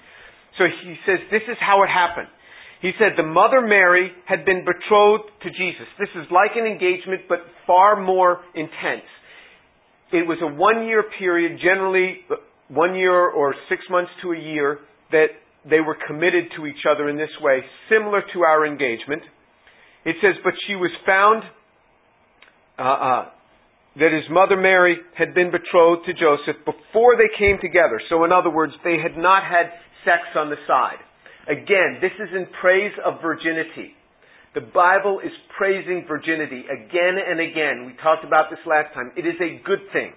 So 0.59 0.65
he 0.65 0.97
says 1.07 1.21
this 1.31 1.45
is 1.49 1.57
how 1.61 1.85
it 1.85 1.89
happened. 1.89 2.29
He 2.83 2.93
said 2.99 3.17
the 3.17 3.25
mother 3.25 3.61
Mary 3.61 4.13
had 4.27 4.45
been 4.45 4.65
betrothed 4.65 5.33
to 5.43 5.49
Jesus. 5.49 5.89
This 5.99 6.13
is 6.17 6.29
like 6.31 6.53
an 6.57 6.67
engagement, 6.67 7.29
but 7.29 7.41
far 7.67 8.01
more 8.01 8.41
intense. 8.55 9.09
It 10.13 10.27
was 10.27 10.39
a 10.41 10.53
one 10.53 10.87
year 10.87 11.05
period, 11.19 11.59
generally 11.61 12.21
uh, 12.31 12.37
one 12.69 12.95
year 12.95 13.31
or 13.31 13.55
six 13.69 13.83
months 13.91 14.11
to 14.23 14.33
a 14.33 14.39
year, 14.39 14.79
that 15.11 15.27
they 15.69 15.81
were 15.81 15.97
committed 16.07 16.45
to 16.57 16.67
each 16.67 16.87
other 16.89 17.09
in 17.09 17.17
this 17.17 17.33
way, 17.41 17.61
similar 17.91 18.23
to 18.33 18.43
our 18.43 18.67
engagement. 18.67 19.23
It 20.05 20.17
says, 20.23 20.35
but 20.45 20.55
she 20.67 20.77
was 20.77 20.91
found 21.05 21.43
uh, 22.79 22.83
uh, 22.83 23.25
that 23.99 24.13
his 24.13 24.29
mother 24.31 24.57
Mary 24.57 24.97
had 25.17 25.35
been 25.35 25.51
betrothed 25.51 26.07
to 26.07 26.13
Joseph 26.15 26.63
before 26.65 27.17
they 27.17 27.33
came 27.39 27.59
together. 27.61 28.01
So, 28.09 28.25
in 28.25 28.31
other 28.31 28.51
words, 28.51 28.73
they 28.85 28.97
had 29.03 29.19
not 29.19 29.43
had 29.43 29.73
sex 30.05 30.23
on 30.37 30.51
the 30.51 30.61
side. 30.69 31.03
Again, 31.49 31.99
this 32.01 32.15
is 32.21 32.31
in 32.35 32.47
praise 32.61 32.93
of 33.05 33.23
virginity. 33.23 33.97
The 34.55 34.61
Bible 34.63 35.21
is 35.25 35.33
praising 35.59 36.05
virginity 36.07 36.65
again 36.65 37.17
and 37.19 37.41
again. 37.41 37.85
We 37.87 37.93
talked 38.03 38.25
about 38.25 38.49
this 38.51 38.61
last 38.67 38.95
time. 38.95 39.13
It 39.17 39.27
is 39.27 39.37
a 39.41 39.61
good 39.65 39.85
thing. 39.93 40.13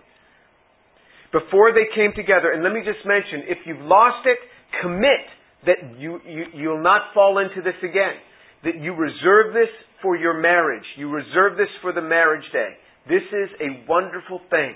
Before 1.31 1.73
they 1.73 1.85
came 1.93 2.11
together, 2.15 2.51
and 2.51 2.63
let 2.63 2.73
me 2.73 2.81
just 2.81 3.05
mention, 3.05 3.45
if 3.47 3.59
you've 3.65 3.85
lost 3.85 4.25
it, 4.25 4.39
commit 4.81 5.27
that 5.65 5.77
you, 5.97 6.19
you, 6.25 6.43
you'll 6.53 6.83
not 6.83 7.13
fall 7.13 7.39
into 7.39 7.61
this 7.61 7.77
again. 7.83 8.15
That 8.63 8.79
you 8.79 8.93
reserve 8.93 9.53
this 9.53 9.71
for 10.01 10.15
your 10.15 10.39
marriage. 10.39 10.85
You 10.97 11.09
reserve 11.09 11.57
this 11.57 11.71
for 11.81 11.93
the 11.93 12.01
marriage 12.01 12.45
day. 12.51 12.75
This 13.07 13.23
is 13.31 13.49
a 13.59 13.87
wonderful 13.87 14.39
thing. 14.49 14.75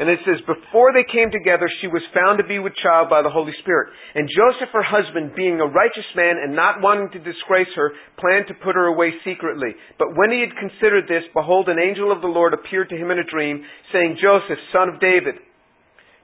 And 0.00 0.08
it 0.08 0.16
says, 0.24 0.40
before 0.48 0.96
they 0.96 1.04
came 1.04 1.28
together, 1.28 1.68
she 1.84 1.88
was 1.92 2.00
found 2.16 2.40
to 2.40 2.48
be 2.48 2.56
with 2.56 2.72
child 2.80 3.12
by 3.12 3.20
the 3.20 3.28
Holy 3.28 3.52
Spirit. 3.60 3.92
And 4.16 4.32
Joseph, 4.32 4.72
her 4.72 4.80
husband, 4.80 5.36
being 5.36 5.60
a 5.60 5.68
righteous 5.68 6.08
man 6.16 6.40
and 6.40 6.56
not 6.56 6.80
wanting 6.80 7.12
to 7.12 7.20
disgrace 7.20 7.68
her, 7.76 7.92
planned 8.16 8.48
to 8.48 8.56
put 8.64 8.80
her 8.80 8.88
away 8.88 9.12
secretly. 9.28 9.76
But 10.00 10.16
when 10.16 10.32
he 10.32 10.40
had 10.40 10.56
considered 10.56 11.04
this, 11.04 11.28
behold, 11.36 11.68
an 11.68 11.76
angel 11.76 12.08
of 12.08 12.24
the 12.24 12.32
Lord 12.32 12.56
appeared 12.56 12.88
to 12.88 12.96
him 12.96 13.12
in 13.12 13.20
a 13.20 13.28
dream, 13.28 13.60
saying, 13.92 14.16
Joseph, 14.16 14.56
son 14.72 14.88
of 14.88 15.04
David, 15.04 15.36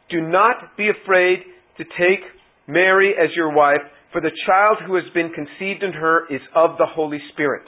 do 0.09 0.25
not 0.25 0.73
be 0.81 0.89
afraid 0.89 1.45
to 1.77 1.85
take 2.01 2.25
Mary 2.67 3.15
as 3.15 3.31
your 3.37 3.55
wife, 3.55 3.83
for 4.13 4.21
the 4.21 4.33
child 4.47 4.79
who 4.87 4.95
has 4.97 5.05
been 5.15 5.31
conceived 5.31 5.83
in 5.83 5.93
her 5.93 6.27
is 6.33 6.41
of 6.55 6.79
the 6.79 6.87
Holy 6.87 7.19
Spirit. 7.33 7.67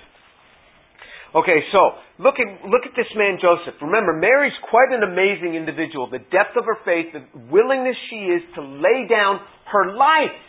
Okay, 1.35 1.61
so 1.73 1.93
look 2.19 2.41
at 2.41 2.49
look 2.65 2.89
at 2.89 2.97
this 2.97 3.11
man 3.15 3.37
Joseph. 3.37 3.77
Remember, 3.83 4.17
Mary's 4.17 4.57
quite 4.71 4.89
an 4.97 5.05
amazing 5.05 5.55
individual. 5.55 6.09
The 6.09 6.25
depth 6.33 6.57
of 6.57 6.65
her 6.65 6.81
faith, 6.89 7.13
the 7.13 7.21
willingness 7.53 7.97
she 8.09 8.33
is 8.33 8.43
to 8.57 8.63
lay 8.63 9.05
down 9.05 9.41
her 9.69 9.93
life 9.93 10.41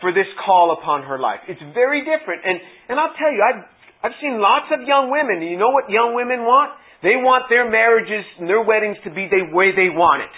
for 0.00 0.10
this 0.12 0.26
call 0.44 0.74
upon 0.74 1.06
her 1.06 1.18
life. 1.18 1.46
It's 1.46 1.62
very 1.72 2.02
different. 2.02 2.42
And 2.42 2.58
and 2.90 2.98
I'll 2.98 3.14
tell 3.14 3.30
you, 3.30 3.38
I've 3.38 3.62
I've 4.02 4.16
seen 4.20 4.42
lots 4.42 4.66
of 4.74 4.82
young 4.82 5.14
women. 5.14 5.40
You 5.40 5.56
know 5.56 5.70
what 5.70 5.88
young 5.88 6.12
women 6.18 6.42
want? 6.42 6.74
They 7.06 7.14
want 7.14 7.46
their 7.48 7.70
marriages 7.70 8.26
and 8.40 8.48
their 8.48 8.66
weddings 8.66 8.96
to 9.04 9.10
be 9.14 9.30
the 9.30 9.54
way 9.54 9.70
they 9.70 9.94
want 9.94 10.26
it. 10.26 10.34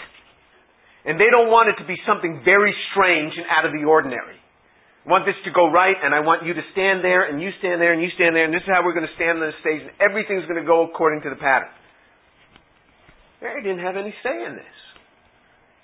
And 1.06 1.14
they 1.22 1.30
don't 1.30 1.48
want 1.48 1.70
it 1.70 1.78
to 1.78 1.86
be 1.86 1.94
something 2.02 2.42
very 2.42 2.74
strange 2.90 3.32
and 3.38 3.46
out 3.46 3.64
of 3.64 3.70
the 3.70 3.86
ordinary. 3.86 4.34
I 4.36 5.06
want 5.06 5.22
this 5.22 5.38
to 5.46 5.54
go 5.54 5.70
right, 5.70 5.94
and 5.94 6.10
I 6.10 6.18
want 6.18 6.42
you 6.42 6.50
to 6.50 6.64
stand 6.74 7.06
there, 7.06 7.30
and 7.30 7.38
you 7.38 7.54
stand 7.62 7.78
there, 7.78 7.94
and 7.94 8.02
you 8.02 8.10
stand 8.18 8.34
there, 8.34 8.42
and 8.42 8.50
this 8.50 8.66
is 8.66 8.70
how 8.74 8.82
we're 8.82 8.98
going 8.98 9.06
to 9.06 9.14
stand 9.14 9.38
on 9.38 9.46
the 9.46 9.54
stage, 9.62 9.86
and 9.86 9.94
everything's 10.02 10.42
going 10.50 10.58
to 10.58 10.66
go 10.66 10.82
according 10.90 11.22
to 11.22 11.30
the 11.30 11.38
pattern. 11.38 11.70
Mary 13.38 13.62
didn't 13.62 13.86
have 13.86 13.94
any 13.94 14.10
say 14.26 14.34
in 14.34 14.58
this. 14.58 14.76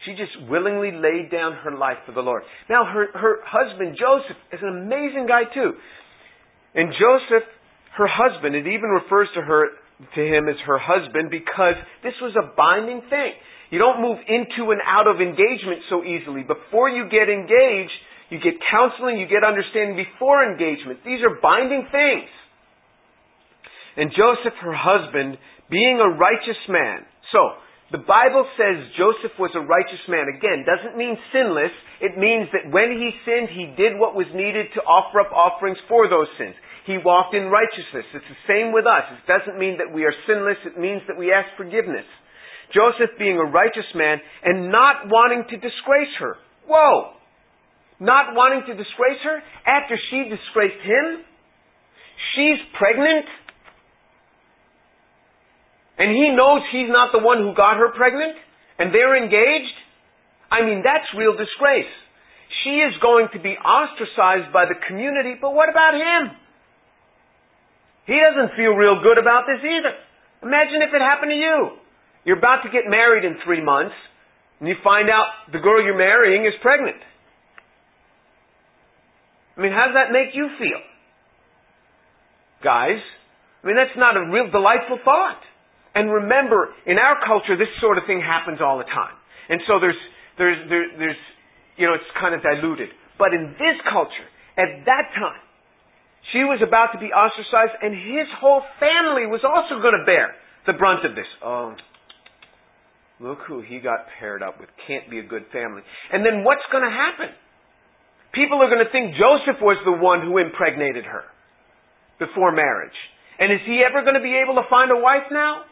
She 0.02 0.18
just 0.18 0.34
willingly 0.50 0.90
laid 0.90 1.30
down 1.30 1.54
her 1.62 1.70
life 1.70 2.02
for 2.02 2.10
the 2.10 2.26
Lord. 2.26 2.42
Now, 2.66 2.82
her, 2.82 3.14
her 3.14 3.34
husband, 3.46 3.94
Joseph, 3.94 4.34
is 4.50 4.58
an 4.58 4.90
amazing 4.90 5.30
guy, 5.30 5.46
too. 5.54 5.78
And 6.74 6.90
Joseph, 6.98 7.46
her 7.94 8.10
husband, 8.10 8.58
it 8.58 8.66
even 8.66 8.90
refers 8.90 9.28
to 9.38 9.42
her, 9.42 9.70
to 10.18 10.22
him 10.26 10.48
as 10.50 10.58
her 10.66 10.82
husband 10.82 11.30
because 11.30 11.78
this 12.02 12.18
was 12.18 12.34
a 12.34 12.50
binding 12.56 13.06
thing. 13.06 13.38
You 13.72 13.80
don't 13.80 14.04
move 14.04 14.20
into 14.28 14.68
and 14.68 14.84
out 14.84 15.08
of 15.08 15.24
engagement 15.24 15.80
so 15.88 16.04
easily. 16.04 16.44
Before 16.44 16.92
you 16.92 17.08
get 17.08 17.32
engaged, 17.32 17.96
you 18.28 18.36
get 18.36 18.60
counseling, 18.68 19.16
you 19.16 19.24
get 19.24 19.48
understanding 19.48 19.96
before 19.96 20.44
engagement. 20.44 21.00
These 21.08 21.24
are 21.24 21.40
binding 21.40 21.88
things. 21.88 22.28
And 23.96 24.12
Joseph, 24.12 24.52
her 24.60 24.76
husband, 24.76 25.40
being 25.72 26.04
a 26.04 26.12
righteous 26.20 26.60
man. 26.68 27.08
So, 27.32 27.56
the 27.96 28.04
Bible 28.04 28.44
says 28.60 28.92
Joseph 28.96 29.36
was 29.40 29.52
a 29.56 29.64
righteous 29.64 30.04
man. 30.08 30.28
Again, 30.28 30.68
doesn't 30.68 30.96
mean 30.96 31.16
sinless. 31.32 31.72
It 32.00 32.16
means 32.20 32.52
that 32.52 32.68
when 32.68 32.92
he 32.92 33.12
sinned, 33.24 33.52
he 33.52 33.72
did 33.76 33.96
what 33.96 34.12
was 34.12 34.28
needed 34.36 34.68
to 34.76 34.84
offer 34.84 35.20
up 35.20 35.32
offerings 35.32 35.80
for 35.88 36.08
those 36.12 36.28
sins. 36.36 36.56
He 36.84 37.00
walked 37.00 37.32
in 37.32 37.48
righteousness. 37.48 38.04
It's 38.12 38.32
the 38.32 38.44
same 38.48 38.72
with 38.72 38.84
us. 38.84 39.08
It 39.16 39.24
doesn't 39.28 39.56
mean 39.56 39.80
that 39.80 39.92
we 39.92 40.04
are 40.04 40.16
sinless. 40.28 40.60
It 40.64 40.76
means 40.76 41.00
that 41.08 41.16
we 41.16 41.32
ask 41.32 41.52
forgiveness. 41.56 42.08
Joseph 42.74 43.18
being 43.18 43.36
a 43.36 43.44
righteous 43.44 43.88
man 43.94 44.18
and 44.44 44.72
not 44.72 45.08
wanting 45.08 45.44
to 45.50 45.56
disgrace 45.56 46.12
her. 46.18 46.36
Whoa! 46.66 47.22
not 48.02 48.34
wanting 48.34 48.66
to 48.66 48.74
disgrace 48.74 49.22
her 49.22 49.38
after 49.62 49.94
she 50.10 50.26
disgraced 50.26 50.82
him? 50.82 51.22
She's 52.34 52.58
pregnant? 52.74 53.30
And 56.02 56.10
he 56.10 56.34
knows 56.34 56.66
he's 56.74 56.90
not 56.90 57.14
the 57.14 57.22
one 57.22 57.38
who 57.38 57.54
got 57.54 57.78
her 57.78 57.94
pregnant? 57.94 58.34
And 58.78 58.90
they're 58.90 59.14
engaged? 59.14 59.78
I 60.50 60.66
mean, 60.66 60.82
that's 60.82 61.06
real 61.14 61.38
disgrace. 61.38 61.88
She 62.66 62.82
is 62.82 62.92
going 63.00 63.30
to 63.32 63.40
be 63.40 63.54
ostracized 63.54 64.50
by 64.52 64.66
the 64.66 64.76
community, 64.90 65.38
but 65.38 65.54
what 65.54 65.70
about 65.70 65.94
him? 65.94 66.34
He 68.10 68.18
doesn't 68.18 68.58
feel 68.58 68.74
real 68.74 68.98
good 68.98 69.16
about 69.16 69.46
this 69.46 69.62
either. 69.62 69.94
Imagine 70.42 70.82
if 70.82 70.90
it 70.90 71.00
happened 71.00 71.30
to 71.30 71.38
you. 71.38 71.58
You're 72.24 72.38
about 72.38 72.62
to 72.62 72.70
get 72.70 72.88
married 72.88 73.24
in 73.24 73.36
three 73.44 73.62
months, 73.62 73.94
and 74.60 74.68
you 74.68 74.76
find 74.84 75.10
out 75.10 75.52
the 75.52 75.58
girl 75.58 75.82
you're 75.82 75.98
marrying 75.98 76.46
is 76.46 76.54
pregnant. 76.62 77.02
I 79.56 79.60
mean, 79.60 79.72
how 79.72 79.86
does 79.86 79.94
that 79.94 80.12
make 80.12 80.34
you 80.34 80.48
feel? 80.58 80.80
Guys, 82.62 83.02
I 83.62 83.66
mean, 83.66 83.76
that's 83.76 83.94
not 83.98 84.16
a 84.16 84.30
real 84.30 84.50
delightful 84.50 84.98
thought. 85.04 85.42
And 85.94 86.10
remember, 86.10 86.72
in 86.86 86.96
our 86.96 87.18
culture, 87.26 87.58
this 87.58 87.68
sort 87.80 87.98
of 87.98 88.04
thing 88.06 88.22
happens 88.22 88.62
all 88.62 88.78
the 88.78 88.88
time. 88.88 89.12
And 89.50 89.60
so 89.66 89.78
there's, 89.78 89.98
there's, 90.38 90.58
there, 90.70 90.86
there's, 90.96 91.22
you 91.76 91.86
know, 91.86 91.94
it's 91.94 92.08
kind 92.16 92.34
of 92.34 92.40
diluted. 92.40 92.88
But 93.18 93.34
in 93.34 93.52
this 93.58 93.76
culture, 93.90 94.28
at 94.56 94.86
that 94.86 95.12
time, 95.18 95.42
she 96.32 96.46
was 96.46 96.62
about 96.64 96.94
to 96.94 96.98
be 96.98 97.12
ostracized, 97.12 97.76
and 97.82 97.92
his 97.92 98.30
whole 98.40 98.62
family 98.80 99.26
was 99.26 99.44
also 99.44 99.82
going 99.82 99.98
to 99.98 100.06
bear 100.06 100.32
the 100.66 100.72
brunt 100.72 101.04
of 101.04 101.14
this. 101.14 101.28
Oh, 101.44 101.74
look 103.22 103.38
who 103.46 103.62
he 103.62 103.78
got 103.78 104.10
paired 104.18 104.42
up 104.42 104.58
with. 104.58 104.68
Can't 104.86 105.08
be 105.08 105.18
a 105.18 105.22
good 105.22 105.46
family. 105.52 105.82
And 106.12 106.26
then 106.26 106.42
what's 106.42 106.66
going 106.70 106.84
to 106.84 106.90
happen? 106.90 107.30
People 108.34 108.58
are 108.60 108.68
going 108.68 108.84
to 108.84 108.90
think 108.90 109.14
Joseph 109.14 109.62
was 109.62 109.78
the 109.84 109.94
one 109.94 110.26
who 110.26 110.38
impregnated 110.38 111.04
her 111.04 111.24
before 112.18 112.50
marriage. 112.50 112.96
And 113.38 113.52
is 113.52 113.60
he 113.64 113.84
ever 113.86 114.02
going 114.02 114.18
to 114.18 114.24
be 114.24 114.34
able 114.42 114.60
to 114.60 114.66
find 114.68 114.90
a 114.90 114.98
wife 114.98 115.30
now? 115.30 115.62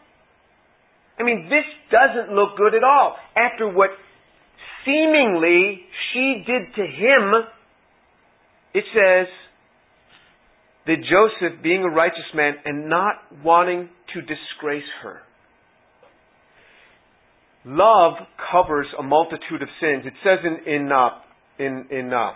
I 1.19 1.23
mean, 1.23 1.49
this 1.49 1.67
doesn't 1.91 2.33
look 2.33 2.57
good 2.57 2.73
at 2.73 2.83
all. 2.83 3.15
After 3.35 3.67
what 3.69 3.89
seemingly 4.85 5.81
she 6.13 6.43
did 6.47 6.73
to 6.75 6.81
him, 6.81 7.23
it 8.73 8.83
says 8.93 9.27
that 10.87 10.97
Joseph, 10.97 11.61
being 11.61 11.83
a 11.83 11.89
righteous 11.89 12.29
man 12.33 12.55
and 12.65 12.89
not 12.89 13.15
wanting 13.43 13.89
to 14.13 14.21
disgrace 14.21 14.89
her, 15.03 15.21
love 17.65 18.13
covers 18.51 18.87
a 18.97 19.03
multitude 19.03 19.61
of 19.61 19.69
sins. 19.79 20.03
It 20.05 20.13
says 20.23 20.39
in 20.43 20.73
in 20.73 20.91
uh, 20.91 21.09
in, 21.59 21.85
in 21.91 22.13
uh, 22.13 22.31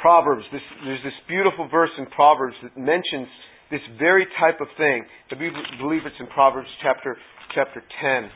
Proverbs, 0.00 0.44
this, 0.52 0.62
there's 0.84 1.02
this 1.02 1.18
beautiful 1.26 1.68
verse 1.68 1.90
in 1.98 2.06
Proverbs 2.06 2.54
that 2.62 2.76
mentions 2.78 3.26
this 3.70 3.80
very 3.98 4.26
type 4.38 4.60
of 4.60 4.68
thing. 4.76 5.04
I 5.30 5.34
believe 5.34 6.02
it's 6.06 6.20
in 6.20 6.28
Proverbs 6.28 6.68
chapter 6.82 7.16
chapter 7.54 7.82
10. 8.00 8.30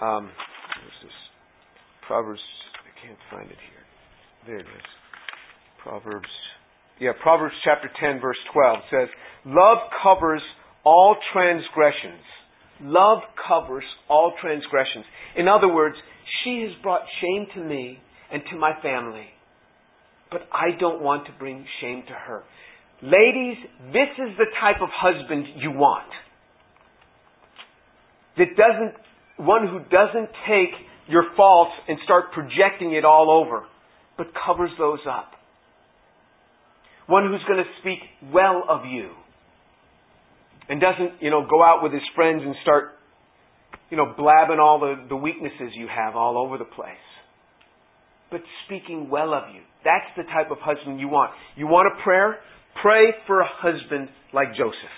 Um? 0.00 0.30
Proverbs, 2.06 2.40
I 2.74 3.06
can't 3.06 3.18
find 3.30 3.50
it 3.50 3.58
here. 3.70 3.84
There 4.46 4.58
it 4.58 4.66
is. 4.66 4.88
Proverbs, 5.82 6.28
yeah, 7.00 7.12
Proverbs 7.22 7.54
chapter 7.64 7.88
10, 8.00 8.20
verse 8.20 8.36
12 8.52 8.78
says, 8.90 9.08
Love 9.46 9.78
covers 10.02 10.42
all 10.84 11.16
transgressions. 11.32 12.24
Love 12.82 13.18
covers 13.48 13.84
all 14.08 14.32
transgressions. 14.40 15.04
In 15.36 15.48
other 15.48 15.72
words, 15.72 15.96
she 16.42 16.66
has 16.66 16.82
brought 16.82 17.02
shame 17.20 17.46
to 17.54 17.60
me 17.62 17.98
and 18.32 18.42
to 18.50 18.58
my 18.58 18.72
family 18.82 19.26
but 20.30 20.42
I 20.52 20.78
don't 20.78 21.02
want 21.02 21.26
to 21.26 21.32
bring 21.38 21.66
shame 21.80 22.04
to 22.06 22.14
her. 22.14 22.42
Ladies, 23.02 23.56
this 23.92 24.10
is 24.18 24.36
the 24.38 24.46
type 24.60 24.80
of 24.80 24.88
husband 24.92 25.46
you 25.56 25.72
want. 25.72 26.10
That 28.38 28.56
doesn't, 28.56 29.44
one 29.44 29.66
who 29.66 29.80
doesn't 29.90 30.30
take 30.48 30.70
your 31.08 31.24
faults 31.36 31.72
and 31.88 31.98
start 32.04 32.32
projecting 32.32 32.94
it 32.94 33.04
all 33.04 33.30
over, 33.30 33.64
but 34.16 34.28
covers 34.46 34.70
those 34.78 35.00
up. 35.08 35.32
One 37.06 37.26
who's 37.26 37.42
going 37.48 37.58
to 37.58 37.70
speak 37.80 37.98
well 38.32 38.62
of 38.68 38.86
you 38.86 39.10
and 40.70 40.80
doesn't, 40.80 41.20
you 41.20 41.30
know, 41.30 41.44
go 41.44 41.62
out 41.62 41.82
with 41.82 41.92
his 41.92 42.06
friends 42.14 42.42
and 42.42 42.54
start, 42.62 42.96
you 43.90 43.98
know, 43.98 44.14
blabbing 44.16 44.58
all 44.58 44.80
the, 44.80 44.94
the 45.08 45.16
weaknesses 45.16 45.74
you 45.74 45.88
have 45.88 46.16
all 46.16 46.38
over 46.38 46.56
the 46.56 46.64
place 46.64 46.96
but 48.30 48.40
speaking 48.66 49.10
well 49.10 49.34
of 49.34 49.54
you. 49.54 49.60
That's 49.84 50.06
the 50.16 50.22
type 50.22 50.50
of 50.50 50.58
husband 50.60 51.00
you 51.00 51.08
want. 51.08 51.32
You 51.56 51.66
want 51.66 51.90
a 51.92 52.02
prayer? 52.02 52.38
Pray 52.80 53.12
for 53.26 53.40
a 53.40 53.48
husband 53.48 54.08
like 54.32 54.54
Joseph. 54.56 54.96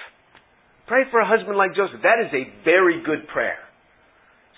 Pray 0.86 1.02
for 1.10 1.20
a 1.20 1.26
husband 1.26 1.56
like 1.56 1.74
Joseph. 1.74 2.00
That 2.02 2.20
is 2.20 2.32
a 2.34 2.64
very 2.64 3.02
good 3.02 3.26
prayer. 3.32 3.58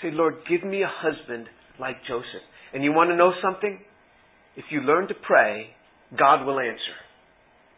Say, 0.02 0.10
Lord, 0.10 0.34
give 0.50 0.68
me 0.68 0.82
a 0.82 0.90
husband 0.90 1.46
like 1.78 1.96
Joseph. 2.08 2.42
And 2.72 2.82
you 2.82 2.92
want 2.92 3.10
to 3.10 3.16
know 3.16 3.32
something? 3.40 3.78
If 4.56 4.64
you 4.70 4.80
learn 4.80 5.08
to 5.08 5.14
pray, 5.14 5.70
God 6.18 6.44
will 6.44 6.58
answer. 6.58 6.98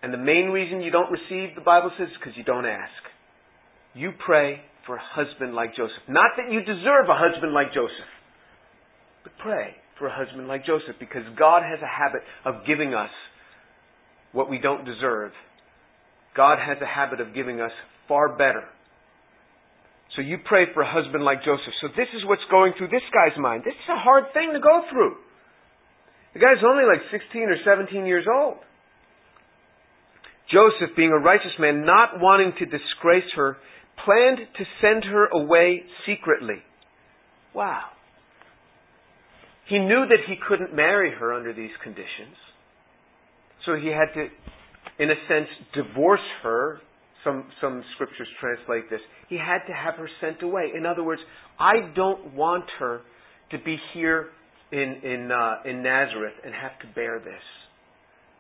And 0.03 0.13
the 0.13 0.19
main 0.19 0.49
reason 0.49 0.81
you 0.81 0.91
don't 0.91 1.11
receive, 1.11 1.55
the 1.55 1.65
Bible 1.65 1.91
says, 1.99 2.09
is 2.09 2.15
because 2.19 2.37
you 2.37 2.45
don't 2.45 2.67
ask. 2.67 3.03
You 3.97 4.13
pray 4.25 4.61
for 4.85 4.97
a 4.97 5.01
husband 5.03 5.55
like 5.55 5.75
Joseph. 5.75 6.05
Not 6.07 6.37
that 6.37 6.53
you 6.53 6.61
deserve 6.61 7.09
a 7.09 7.17
husband 7.17 7.55
like 7.55 7.73
Joseph, 7.73 8.13
but 9.25 9.33
pray 9.43 9.73
for 9.99 10.07
a 10.07 10.15
husband 10.15 10.49
like 10.49 10.67
Joseph 10.67 11.01
because 11.01 11.25
God 11.39 11.63
has 11.65 11.81
a 11.81 11.89
habit 11.89 12.21
of 12.45 12.67
giving 12.67 12.93
us 12.93 13.09
what 14.33 14.51
we 14.51 14.59
don't 14.59 14.85
deserve. 14.85 15.33
God 16.37 16.59
has 16.61 16.77
a 16.83 16.87
habit 16.87 17.21
of 17.21 17.35
giving 17.35 17.61
us 17.63 17.73
far 18.07 18.37
better. 18.37 18.69
So 20.15 20.21
you 20.21 20.39
pray 20.45 20.69
for 20.75 20.83
a 20.83 20.93
husband 20.93 21.25
like 21.25 21.41
Joseph. 21.41 21.73
So 21.81 21.89
this 21.97 22.09
is 22.13 22.21
what's 22.29 22.45
going 22.51 22.75
through 22.77 22.89
this 22.93 23.05
guy's 23.17 23.37
mind. 23.41 23.65
This 23.65 23.75
is 23.75 23.89
a 23.89 23.99
hard 23.99 24.25
thing 24.35 24.53
to 24.53 24.61
go 24.61 24.85
through. 24.93 25.17
The 26.35 26.41
guy's 26.41 26.61
only 26.61 26.85
like 26.85 27.01
16 27.11 27.49
or 27.49 27.57
17 27.65 28.05
years 28.05 28.29
old. 28.29 28.61
Joseph, 30.53 30.95
being 30.97 31.11
a 31.11 31.19
righteous 31.19 31.57
man, 31.59 31.85
not 31.85 32.21
wanting 32.21 32.53
to 32.61 32.67
disgrace 32.67 33.27
her, 33.35 33.57
planned 34.05 34.39
to 34.39 34.65
send 34.81 35.05
her 35.05 35.27
away 35.27 35.83
secretly. 36.07 36.63
Wow. 37.55 37.85
He 39.69 39.79
knew 39.79 40.07
that 40.09 40.19
he 40.29 40.35
couldn't 40.49 40.75
marry 40.75 41.13
her 41.19 41.33
under 41.33 41.53
these 41.53 41.71
conditions. 41.83 42.37
So 43.65 43.75
he 43.75 43.89
had 43.89 44.15
to, 44.15 44.29
in 45.03 45.11
a 45.11 45.15
sense, 45.29 45.49
divorce 45.75 46.21
her. 46.43 46.81
Some, 47.25 47.47
some 47.61 47.83
scriptures 47.95 48.29
translate 48.41 48.89
this. 48.89 49.01
He 49.29 49.37
had 49.37 49.67
to 49.67 49.73
have 49.73 49.95
her 49.95 50.09
sent 50.21 50.43
away. 50.43 50.71
In 50.77 50.87
other 50.87 51.03
words, 51.03 51.21
I 51.59 51.93
don't 51.97 52.35
want 52.35 52.65
her 52.79 53.01
to 53.51 53.59
be 53.59 53.77
here 53.93 54.29
in, 54.71 55.01
in, 55.03 55.33
uh, 55.33 55.69
in 55.69 55.83
Nazareth 55.83 56.35
and 56.45 56.55
have 56.55 56.79
to 56.81 56.95
bear 56.95 57.19
this. 57.19 57.43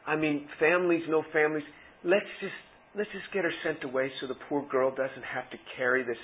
I 0.06 0.14
mean, 0.14 0.46
families, 0.60 1.02
no 1.08 1.24
families. 1.32 1.64
Let's 2.04 2.26
just 2.40 2.54
let's 2.96 3.10
just 3.12 3.32
get 3.32 3.44
her 3.44 3.52
sent 3.64 3.84
away 3.84 4.10
so 4.20 4.26
the 4.26 4.38
poor 4.48 4.66
girl 4.68 4.90
doesn't 4.90 5.24
have 5.24 5.50
to 5.50 5.58
carry 5.76 6.02
this 6.02 6.18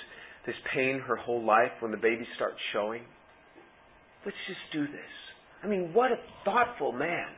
this 0.46 0.56
pain 0.74 1.00
her 1.06 1.14
whole 1.14 1.44
life 1.44 1.70
when 1.80 1.92
the 1.92 1.96
baby 1.96 2.26
starts 2.34 2.58
showing. 2.72 3.02
Let's 4.24 4.36
just 4.48 4.60
do 4.72 4.86
this. 4.86 5.12
I 5.62 5.68
mean, 5.68 5.92
what 5.94 6.10
a 6.10 6.16
thoughtful 6.44 6.90
man. 6.90 7.28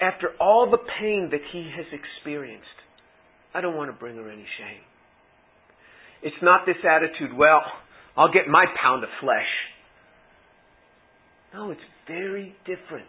After 0.00 0.28
all 0.40 0.70
the 0.70 0.78
pain 1.00 1.30
that 1.32 1.40
he 1.52 1.68
has 1.76 1.86
experienced, 1.90 2.66
I 3.54 3.60
don't 3.60 3.76
want 3.76 3.90
to 3.90 3.98
bring 3.98 4.16
her 4.16 4.30
any 4.30 4.46
shame. 4.58 4.82
It's 6.22 6.36
not 6.42 6.66
this 6.66 6.76
attitude, 6.88 7.36
well, 7.36 7.62
I'll 8.16 8.32
get 8.32 8.48
my 8.48 8.66
pound 8.80 9.02
of 9.02 9.10
flesh. 9.20 9.50
No, 11.54 11.70
it's 11.70 11.80
very 12.06 12.54
different 12.66 13.08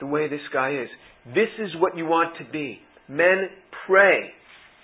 the 0.00 0.06
way 0.06 0.28
this 0.28 0.40
guy 0.52 0.72
is. 0.72 0.88
This 1.26 1.48
is 1.58 1.80
what 1.80 1.96
you 1.96 2.06
want 2.06 2.36
to 2.38 2.44
be. 2.50 2.80
Men, 3.08 3.48
pray 3.86 4.30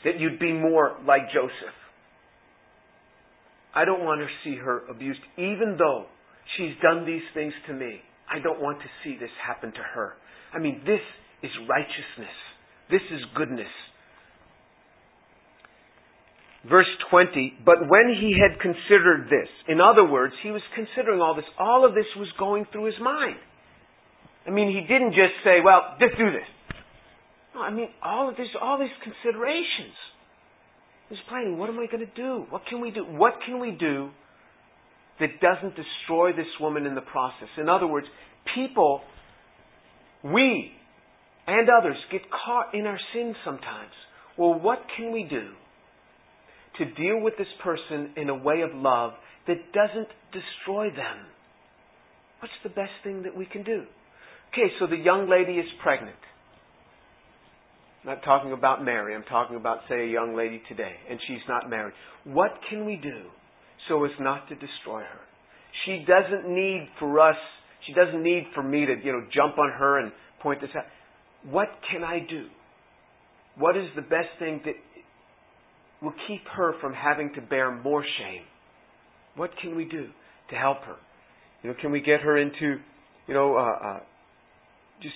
that 0.04 0.18
you'd 0.18 0.38
be 0.38 0.52
more 0.52 0.96
like 1.06 1.32
Joseph. 1.32 1.76
I 3.74 3.84
don't 3.84 4.04
want 4.04 4.20
to 4.20 4.28
see 4.44 4.56
her 4.56 4.87
abused, 4.88 5.20
even 5.37 5.76
though 5.78 6.06
she's 6.56 6.72
done 6.82 7.06
these 7.06 7.24
things 7.34 7.52
to 7.66 7.72
me. 7.72 8.00
I 8.30 8.38
don't 8.38 8.60
want 8.60 8.78
to 8.80 8.87
see 9.02 9.18
this 9.18 9.30
happen 9.44 9.72
to 9.72 9.82
her. 9.94 10.14
I 10.52 10.58
mean, 10.58 10.80
this 10.87 11.00
is 11.42 11.50
righteousness. 11.68 12.34
This 12.90 13.02
is 13.12 13.20
goodness. 13.34 13.72
Verse 16.68 16.88
20, 17.10 17.60
but 17.64 17.76
when 17.88 18.16
he 18.18 18.40
had 18.40 18.58
considered 18.58 19.28
this, 19.28 19.48
in 19.68 19.82
other 19.82 20.08
words, 20.08 20.32
he 20.42 20.50
was 20.50 20.62
considering 20.74 21.20
all 21.20 21.34
this, 21.34 21.44
all 21.58 21.84
of 21.84 21.94
this 21.94 22.08
was 22.16 22.28
going 22.38 22.64
through 22.72 22.87
his 22.87 22.94
mind. 23.02 23.37
I 24.46 24.50
mean, 24.50 24.72
he 24.72 24.80
didn't 24.80 25.12
just 25.12 25.37
say, 25.44 25.60
well, 25.62 25.96
just 26.00 26.16
do 26.16 26.30
this. 26.32 26.48
No, 27.54 27.62
I 27.62 27.70
mean, 27.70 27.88
all 28.02 28.28
of 28.28 28.36
this, 28.36 28.48
all 28.60 28.78
these 28.78 28.88
considerations. 29.02 29.94
He's 31.08 31.18
planning, 31.28 31.58
what 31.58 31.68
am 31.68 31.78
I 31.78 31.86
going 31.86 32.06
to 32.06 32.14
do? 32.16 32.46
What 32.50 32.62
can 32.68 32.80
we 32.80 32.90
do? 32.90 33.04
What 33.04 33.34
can 33.46 33.60
we 33.60 33.70
do 33.72 34.10
that 35.20 35.40
doesn't 35.40 35.74
destroy 35.76 36.32
this 36.32 36.46
woman 36.60 36.86
in 36.86 36.94
the 36.94 37.02
process? 37.02 37.48
In 37.58 37.68
other 37.68 37.86
words, 37.86 38.06
people, 38.54 39.02
we 40.24 40.72
and 41.46 41.68
others 41.68 41.96
get 42.10 42.22
caught 42.30 42.74
in 42.74 42.86
our 42.86 42.98
sins 43.14 43.36
sometimes. 43.44 43.92
Well, 44.36 44.58
what 44.58 44.78
can 44.96 45.12
we 45.12 45.24
do 45.24 45.50
to 46.78 46.84
deal 46.94 47.20
with 47.20 47.34
this 47.38 47.46
person 47.62 48.14
in 48.16 48.28
a 48.30 48.34
way 48.34 48.62
of 48.62 48.70
love 48.74 49.12
that 49.46 49.72
doesn't 49.72 50.08
destroy 50.32 50.88
them? 50.88 51.26
What's 52.40 52.54
the 52.62 52.70
best 52.70 52.92
thing 53.04 53.22
that 53.22 53.36
we 53.36 53.46
can 53.46 53.62
do? 53.62 53.84
Okay, 54.52 54.72
so 54.80 54.86
the 54.86 54.96
young 54.96 55.28
lady 55.28 55.58
is 55.58 55.66
pregnant. 55.82 56.16
I'm 58.04 58.16
not 58.16 58.22
talking 58.22 58.52
about 58.52 58.84
Mary. 58.84 59.14
I'm 59.14 59.24
talking 59.24 59.56
about, 59.56 59.78
say, 59.88 60.04
a 60.04 60.06
young 60.06 60.36
lady 60.36 60.60
today, 60.68 60.92
and 61.08 61.18
she's 61.26 61.40
not 61.48 61.70
married. 61.70 61.94
What 62.24 62.50
can 62.68 62.84
we 62.84 62.96
do 62.96 63.22
so 63.88 64.04
as 64.04 64.10
not 64.20 64.46
to 64.50 64.54
destroy 64.54 65.00
her? 65.00 65.20
She 65.86 66.04
doesn't 66.06 66.48
need 66.48 66.88
for 66.98 67.18
us, 67.18 67.36
she 67.86 67.94
doesn't 67.94 68.22
need 68.22 68.44
for 68.54 68.62
me 68.62 68.84
to, 68.84 68.94
you 69.02 69.12
know, 69.12 69.22
jump 69.34 69.58
on 69.58 69.70
her 69.70 70.00
and 70.00 70.12
point 70.42 70.60
this 70.60 70.70
out. 70.76 70.84
What 71.50 71.68
can 71.90 72.04
I 72.04 72.18
do? 72.18 72.46
What 73.56 73.76
is 73.76 73.86
the 73.96 74.02
best 74.02 74.28
thing 74.38 74.60
that 74.66 74.74
will 76.02 76.14
keep 76.28 76.42
her 76.56 76.74
from 76.80 76.92
having 76.92 77.32
to 77.34 77.40
bear 77.40 77.74
more 77.74 78.04
shame? 78.18 78.42
What 79.36 79.50
can 79.60 79.76
we 79.76 79.84
do 79.84 80.08
to 80.50 80.56
help 80.56 80.82
her? 80.84 80.96
You 81.62 81.70
know, 81.70 81.76
can 81.80 81.90
we 81.90 82.00
get 82.00 82.20
her 82.20 82.36
into, 82.36 82.76
you 83.26 83.34
know, 83.34 83.56
uh, 83.56 83.86
uh, 83.86 84.00
just 85.02 85.14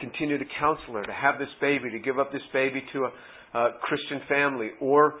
continue 0.00 0.38
to 0.38 0.44
counsel 0.58 0.94
her 0.94 1.02
to 1.02 1.12
have 1.12 1.38
this 1.38 1.48
baby, 1.60 1.90
to 1.90 1.98
give 1.98 2.18
up 2.18 2.32
this 2.32 2.42
baby 2.52 2.82
to 2.92 3.06
a, 3.06 3.58
a 3.58 3.70
Christian 3.82 4.20
family 4.28 4.70
or 4.80 5.14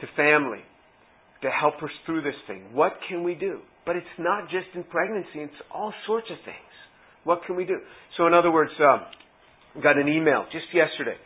to 0.00 0.06
family, 0.16 0.62
to 1.42 1.50
help 1.50 1.80
her 1.80 1.90
through 2.06 2.22
this 2.22 2.38
thing. 2.46 2.72
What 2.72 2.92
can 3.08 3.22
we 3.22 3.34
do? 3.34 3.60
But 3.86 3.96
it's 3.96 4.16
not 4.18 4.44
just 4.50 4.66
in 4.74 4.84
pregnancy, 4.84 5.40
it's 5.40 5.62
all 5.74 5.92
sorts 6.06 6.26
of 6.30 6.36
things. 6.44 6.56
What 7.24 7.40
can 7.46 7.56
we 7.56 7.64
do? 7.64 7.78
So, 8.16 8.26
in 8.26 8.34
other 8.34 8.50
words, 8.50 8.70
um, 8.80 9.82
got 9.82 9.98
an 9.98 10.08
email 10.08 10.44
just 10.52 10.66
yesterday 10.72 11.16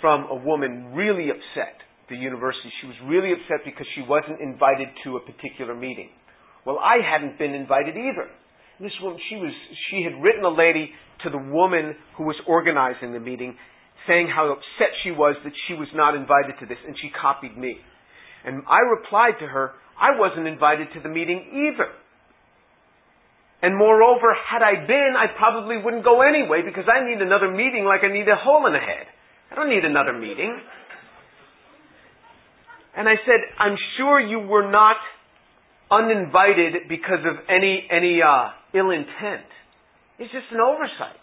from 0.00 0.26
a 0.30 0.34
woman 0.34 0.94
really 0.94 1.28
upset 1.30 1.80
the 2.08 2.16
university. 2.16 2.70
She 2.80 2.86
was 2.88 2.96
really 3.06 3.32
upset 3.32 3.64
because 3.64 3.86
she 3.94 4.02
wasn't 4.02 4.40
invited 4.40 4.88
to 5.04 5.16
a 5.16 5.20
particular 5.20 5.74
meeting. 5.74 6.10
Well, 6.66 6.78
I 6.78 6.98
hadn't 7.00 7.38
been 7.38 7.54
invited 7.54 7.96
either. 7.96 8.28
This 8.80 8.92
woman, 9.02 9.20
she 9.28 9.36
was, 9.36 9.52
she 9.90 10.02
had 10.02 10.16
written 10.22 10.42
a 10.44 10.48
lady 10.48 10.90
to 11.24 11.30
the 11.30 11.38
woman 11.38 11.94
who 12.16 12.24
was 12.24 12.36
organizing 12.48 13.12
the 13.12 13.20
meeting, 13.20 13.54
saying 14.08 14.32
how 14.32 14.48
upset 14.48 14.96
she 15.04 15.10
was 15.10 15.36
that 15.44 15.52
she 15.68 15.74
was 15.74 15.88
not 15.94 16.16
invited 16.16 16.56
to 16.60 16.66
this, 16.66 16.78
and 16.86 16.96
she 16.96 17.10
copied 17.12 17.56
me. 17.58 17.76
And 18.44 18.62
I 18.64 18.80
replied 18.88 19.36
to 19.40 19.46
her, 19.46 19.72
I 20.00 20.18
wasn't 20.18 20.48
invited 20.48 20.88
to 20.94 21.00
the 21.00 21.10
meeting 21.10 21.68
either. 21.68 21.92
And 23.60 23.76
moreover, 23.76 24.32
had 24.32 24.64
I 24.64 24.86
been, 24.86 25.12
I 25.12 25.36
probably 25.36 25.76
wouldn't 25.76 26.04
go 26.04 26.22
anyway 26.22 26.62
because 26.64 26.88
I 26.88 27.04
need 27.04 27.20
another 27.20 27.52
meeting 27.52 27.84
like 27.84 28.00
I 28.02 28.08
need 28.08 28.24
a 28.24 28.36
hole 28.36 28.66
in 28.66 28.72
the 28.72 28.80
head. 28.80 29.04
I 29.52 29.54
don't 29.54 29.68
need 29.68 29.84
another 29.84 30.16
meeting. 30.16 30.56
And 32.96 33.06
I 33.08 33.16
said, 33.26 33.40
I'm 33.58 33.76
sure 33.98 34.18
you 34.18 34.40
were 34.40 34.70
not 34.70 34.96
uninvited 35.90 36.88
because 36.88 37.24
of 37.26 37.36
any, 37.48 37.86
any, 37.90 38.20
uh, 38.22 38.50
ill 38.74 38.90
intent. 38.90 39.46
It's 40.18 40.32
just 40.32 40.46
an 40.52 40.60
oversight. 40.60 41.20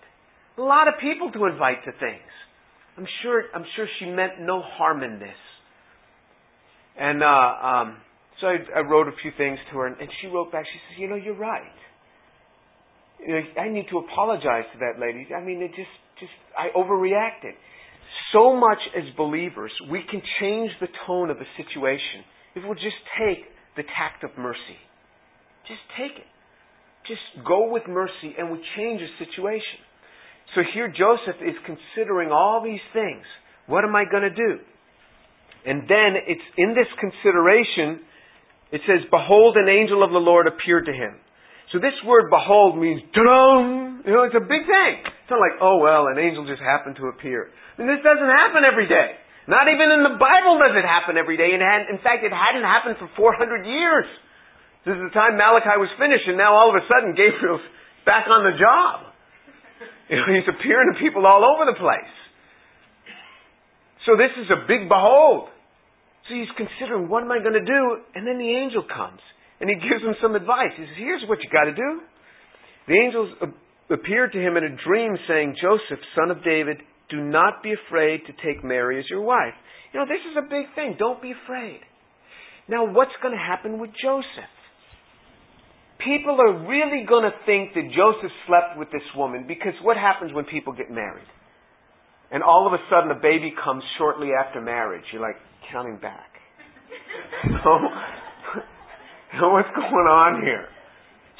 A 0.57 0.61
lot 0.61 0.87
of 0.87 0.95
people 0.99 1.31
to 1.31 1.45
invite 1.45 1.85
to 1.85 1.91
things. 1.91 2.31
I'm 2.97 3.07
sure, 3.21 3.43
I'm 3.53 3.65
sure 3.75 3.87
she 3.99 4.05
meant 4.05 4.41
no 4.41 4.61
harm 4.61 5.03
in 5.03 5.19
this. 5.19 5.39
And, 6.99 7.21
uh, 7.21 7.27
um, 7.27 7.97
so 8.41 8.47
I, 8.47 8.57
I 8.77 8.79
wrote 8.81 9.07
a 9.07 9.15
few 9.21 9.31
things 9.37 9.57
to 9.71 9.77
her, 9.77 9.87
and, 9.87 9.97
and 9.99 10.09
she 10.21 10.27
wrote 10.27 10.51
back. 10.51 10.65
She 10.65 10.79
says, 10.89 10.99
"You 10.99 11.09
know, 11.09 11.15
you're 11.15 11.37
right. 11.37 11.61
I 13.57 13.69
need 13.69 13.87
to 13.89 13.97
apologize 13.97 14.65
to 14.73 14.79
that 14.79 14.99
lady. 15.01 15.27
I 15.33 15.43
mean, 15.43 15.61
it 15.61 15.69
just, 15.69 15.89
just, 16.19 16.31
I 16.57 16.69
overreacted. 16.77 17.57
So 18.33 18.55
much 18.55 18.77
as 18.95 19.03
believers, 19.15 19.71
we 19.89 20.01
can 20.09 20.21
change 20.39 20.71
the 20.79 20.87
tone 21.05 21.29
of 21.29 21.37
a 21.37 21.49
situation 21.57 22.21
if 22.55 22.63
we'll 22.63 22.75
just 22.75 23.01
take 23.17 23.45
the 23.77 23.83
tact 23.83 24.23
of 24.23 24.31
mercy. 24.37 24.81
Just 25.67 25.81
take 25.95 26.17
it 26.17 26.27
just 27.07 27.23
go 27.47 27.71
with 27.71 27.87
mercy 27.87 28.35
and 28.37 28.51
we 28.51 28.59
change 28.75 28.99
the 28.99 29.11
situation. 29.25 29.79
So 30.55 30.61
here 30.75 30.91
Joseph 30.91 31.39
is 31.41 31.55
considering 31.63 32.31
all 32.31 32.61
these 32.63 32.83
things. 32.93 33.23
What 33.65 33.83
am 33.83 33.95
I 33.95 34.03
going 34.03 34.23
to 34.27 34.35
do? 34.35 34.59
And 35.65 35.83
then 35.87 36.15
it's 36.23 36.47
in 36.55 36.71
this 36.71 36.87
consideration, 36.99 38.03
it 38.71 38.79
says, 38.87 39.03
Behold, 39.11 39.57
an 39.57 39.67
angel 39.67 40.03
of 40.03 40.11
the 40.11 40.23
Lord 40.23 40.47
appeared 40.47 40.85
to 40.87 40.95
him. 40.95 41.19
So 41.75 41.83
this 41.83 41.95
word 42.07 42.31
behold 42.31 42.79
means, 42.79 43.03
ta-dum! 43.11 44.07
You 44.07 44.11
know, 44.15 44.23
it's 44.23 44.39
a 44.39 44.47
big 44.47 44.63
thing. 44.63 44.93
It's 45.03 45.27
not 45.27 45.43
like, 45.43 45.59
oh 45.59 45.83
well, 45.83 46.07
an 46.07 46.15
angel 46.15 46.47
just 46.47 46.63
happened 46.63 46.95
to 47.03 47.11
appear. 47.11 47.51
I 47.51 47.83
mean, 47.83 47.91
this 47.91 47.99
doesn't 48.07 48.31
happen 48.31 48.63
every 48.63 48.87
day. 48.87 49.19
Not 49.47 49.71
even 49.71 49.87
in 49.95 50.03
the 50.03 50.19
Bible 50.19 50.59
does 50.59 50.75
it 50.75 50.83
happen 50.83 51.15
every 51.15 51.39
day. 51.39 51.55
And 51.55 51.63
in 51.87 52.03
fact, 52.03 52.27
it 52.27 52.35
hadn't 52.35 52.67
happened 52.67 52.99
for 52.99 53.07
400 53.15 53.63
years. 53.63 54.07
This 54.83 54.99
is 54.99 55.03
the 55.07 55.15
time 55.15 55.39
Malachi 55.39 55.79
was 55.79 55.91
finished, 55.99 56.27
and 56.27 56.35
now 56.35 56.55
all 56.55 56.71
of 56.71 56.75
a 56.75 56.83
sudden 56.87 57.15
Gabriel's 57.15 57.63
back 58.07 58.27
on 58.27 58.43
the 58.43 58.55
job. 58.55 59.11
You 60.07 60.15
know, 60.19 60.27
he's 60.31 60.47
appearing 60.47 60.91
to 60.91 60.95
people 60.99 61.27
all 61.27 61.43
over 61.43 61.67
the 61.67 61.75
place. 61.75 62.15
So 64.07 64.15
this 64.15 64.31
is 64.39 64.47
a 64.47 64.63
big 64.67 64.87
behold. 64.87 65.51
So 66.27 66.35
he's 66.35 66.51
considering, 66.55 67.07
what 67.07 67.23
am 67.23 67.31
I 67.31 67.39
going 67.39 67.55
to 67.55 67.67
do? 67.67 67.83
And 68.15 68.27
then 68.27 68.39
the 68.39 68.51
angel 68.51 68.83
comes, 68.83 69.19
and 69.59 69.67
he 69.67 69.75
gives 69.75 70.03
him 70.03 70.15
some 70.23 70.35
advice. 70.35 70.75
He 70.75 70.83
says, 70.87 70.95
here's 70.99 71.23
what 71.27 71.39
you 71.43 71.47
got 71.51 71.67
to 71.67 71.75
do. 71.75 72.03
The 72.87 72.95
angels 72.95 73.31
appeared 73.91 74.31
to 74.35 74.39
him 74.39 74.55
in 74.55 74.63
a 74.63 74.73
dream, 74.87 75.15
saying, 75.27 75.55
Joseph, 75.59 75.99
son 76.15 76.31
of 76.31 76.43
David, 76.43 76.79
do 77.09 77.21
not 77.21 77.63
be 77.63 77.73
afraid 77.73 78.21
to 78.27 78.33
take 78.45 78.63
Mary 78.63 78.99
as 78.99 79.05
your 79.09 79.21
wife. 79.21 79.53
You 79.93 79.99
know, 79.99 80.05
this 80.05 80.21
is 80.29 80.37
a 80.37 80.41
big 80.41 80.73
thing. 80.75 80.95
Don't 80.99 81.21
be 81.21 81.31
afraid. 81.31 81.79
Now, 82.67 82.85
what's 82.91 83.15
going 83.21 83.33
to 83.33 83.39
happen 83.39 83.79
with 83.79 83.91
Joseph? 84.01 84.51
People 86.03 86.37
are 86.39 86.67
really 86.67 87.05
going 87.07 87.23
to 87.23 87.31
think 87.45 87.73
that 87.73 87.89
Joseph 87.95 88.31
slept 88.45 88.77
with 88.77 88.91
this 88.91 89.01
woman 89.15 89.45
because 89.47 89.73
what 89.81 89.97
happens 89.97 90.33
when 90.33 90.45
people 90.45 90.73
get 90.73 90.91
married? 90.91 91.25
And 92.31 92.43
all 92.43 92.67
of 92.67 92.73
a 92.73 92.83
sudden 92.91 93.09
a 93.09 93.19
baby 93.19 93.53
comes 93.63 93.83
shortly 93.97 94.29
after 94.35 94.61
marriage. 94.61 95.03
You're 95.11 95.21
like 95.21 95.37
counting 95.71 95.97
back. 95.97 96.29
so, 99.39 99.49
what's 99.49 99.71
going 99.73 100.07
on 100.11 100.43
here? 100.43 100.67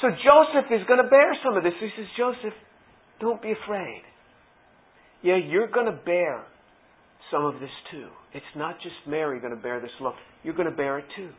So 0.00 0.08
Joseph 0.10 0.70
is 0.70 0.86
going 0.86 1.02
to 1.02 1.10
bear 1.10 1.34
some 1.44 1.56
of 1.56 1.62
this. 1.64 1.74
He 1.80 1.90
says, 1.96 2.06
Joseph, 2.16 2.54
don't 3.20 3.42
be 3.42 3.52
afraid. 3.52 4.02
Yeah, 5.22 5.36
you're 5.36 5.68
going 5.68 5.86
to 5.86 5.98
bear 6.04 6.44
some 7.30 7.44
of 7.44 7.54
this 7.54 7.70
too. 7.90 8.08
It's 8.34 8.46
not 8.56 8.76
just 8.82 8.94
Mary 9.06 9.40
going 9.40 9.54
to 9.54 9.60
bear 9.60 9.80
this 9.80 9.90
look. 10.00 10.14
You're 10.42 10.54
going 10.54 10.70
to 10.70 10.76
bear 10.76 10.98
it 10.98 11.06
too. 11.16 11.30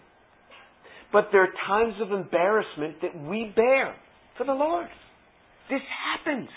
But 1.12 1.30
there 1.32 1.44
are 1.44 1.54
times 1.68 1.96
of 2.02 2.12
embarrassment 2.12 3.02
that 3.02 3.18
we 3.18 3.52
bear 3.56 3.96
for 4.38 4.46
the 4.46 4.54
Lord. 4.54 4.88
This 5.70 5.82
happens. 6.16 6.50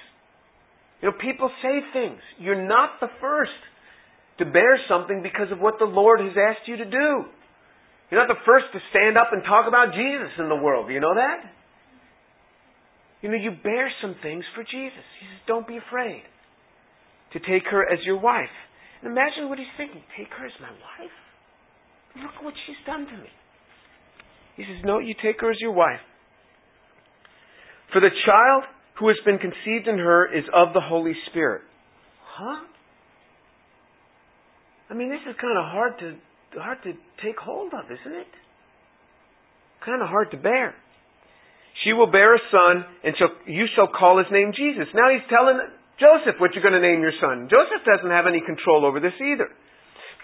You 1.00 1.10
know, 1.10 1.14
people 1.20 1.50
say 1.62 1.80
things. 1.92 2.20
You're 2.38 2.66
not 2.66 3.00
the 3.00 3.08
first 3.20 3.50
to 4.38 4.44
bear 4.44 4.78
something 4.88 5.22
because 5.22 5.50
of 5.52 5.58
what 5.58 5.74
the 5.78 5.86
Lord 5.86 6.20
has 6.20 6.32
asked 6.36 6.66
you 6.66 6.76
to 6.76 6.84
do. 6.84 7.24
You're 8.10 8.20
not 8.20 8.28
the 8.28 8.42
first 8.44 8.66
to 8.72 8.78
stand 8.90 9.16
up 9.16 9.28
and 9.32 9.42
talk 9.42 9.66
about 9.68 9.94
Jesus 9.94 10.32
in 10.38 10.48
the 10.48 10.56
world. 10.56 10.88
Do 10.88 10.92
you 10.92 11.00
know 11.00 11.14
that? 11.14 11.48
You 13.22 13.30
know, 13.30 13.36
you 13.36 13.52
bear 13.62 13.90
some 14.02 14.16
things 14.22 14.44
for 14.54 14.62
Jesus. 14.64 15.04
He 15.20 15.26
says, 15.26 15.40
don't 15.46 15.66
be 15.66 15.78
afraid 15.78 16.22
to 17.32 17.38
take 17.40 17.64
her 17.70 17.82
as 17.82 17.98
your 18.04 18.18
wife. 18.18 18.52
And 19.02 19.10
imagine 19.10 19.48
what 19.48 19.58
he's 19.58 19.72
thinking. 19.76 20.02
Take 20.16 20.28
her 20.38 20.46
as 20.46 20.52
my 20.60 20.70
wife? 20.70 21.16
Look 22.16 22.44
what 22.44 22.54
she's 22.66 22.76
done 22.86 23.06
to 23.06 23.16
me. 23.16 23.30
He 24.56 24.64
says, 24.64 24.84
No, 24.84 24.98
you 24.98 25.14
take 25.22 25.40
her 25.40 25.50
as 25.50 25.56
your 25.60 25.72
wife. 25.72 26.00
For 27.92 28.00
the 28.00 28.10
child 28.26 28.64
who 28.98 29.08
has 29.08 29.16
been 29.24 29.38
conceived 29.38 29.88
in 29.88 29.98
her 29.98 30.26
is 30.26 30.44
of 30.54 30.74
the 30.74 30.80
Holy 30.80 31.14
Spirit. 31.30 31.62
Huh? 32.24 32.64
I 34.90 34.94
mean, 34.94 35.10
this 35.10 35.20
is 35.28 35.34
kind 35.40 35.56
of 35.56 35.64
hard 35.64 35.98
to 36.00 36.16
hard 36.60 36.78
to 36.84 36.92
take 37.24 37.38
hold 37.38 37.72
of, 37.72 37.86
isn't 37.86 38.12
it? 38.12 38.28
Kind 39.84 40.02
of 40.02 40.08
hard 40.08 40.30
to 40.32 40.36
bear. 40.36 40.74
She 41.82 41.92
will 41.92 42.10
bear 42.10 42.34
a 42.34 42.38
son, 42.50 42.84
and 43.02 43.14
shall, 43.16 43.32
you 43.46 43.64
shall 43.74 43.88
call 43.88 44.18
his 44.18 44.26
name 44.30 44.52
Jesus. 44.54 44.84
Now 44.94 45.08
he's 45.10 45.24
telling 45.30 45.58
Joseph 46.00 46.40
what 46.40 46.54
you're 46.54 46.64
going 46.64 46.76
to 46.76 46.84
name 46.84 47.00
your 47.00 47.16
son. 47.20 47.48
Joseph 47.50 47.84
doesn't 47.84 48.10
have 48.10 48.26
any 48.26 48.40
control 48.40 48.86
over 48.86 49.00
this 49.00 49.16
either. 49.20 49.48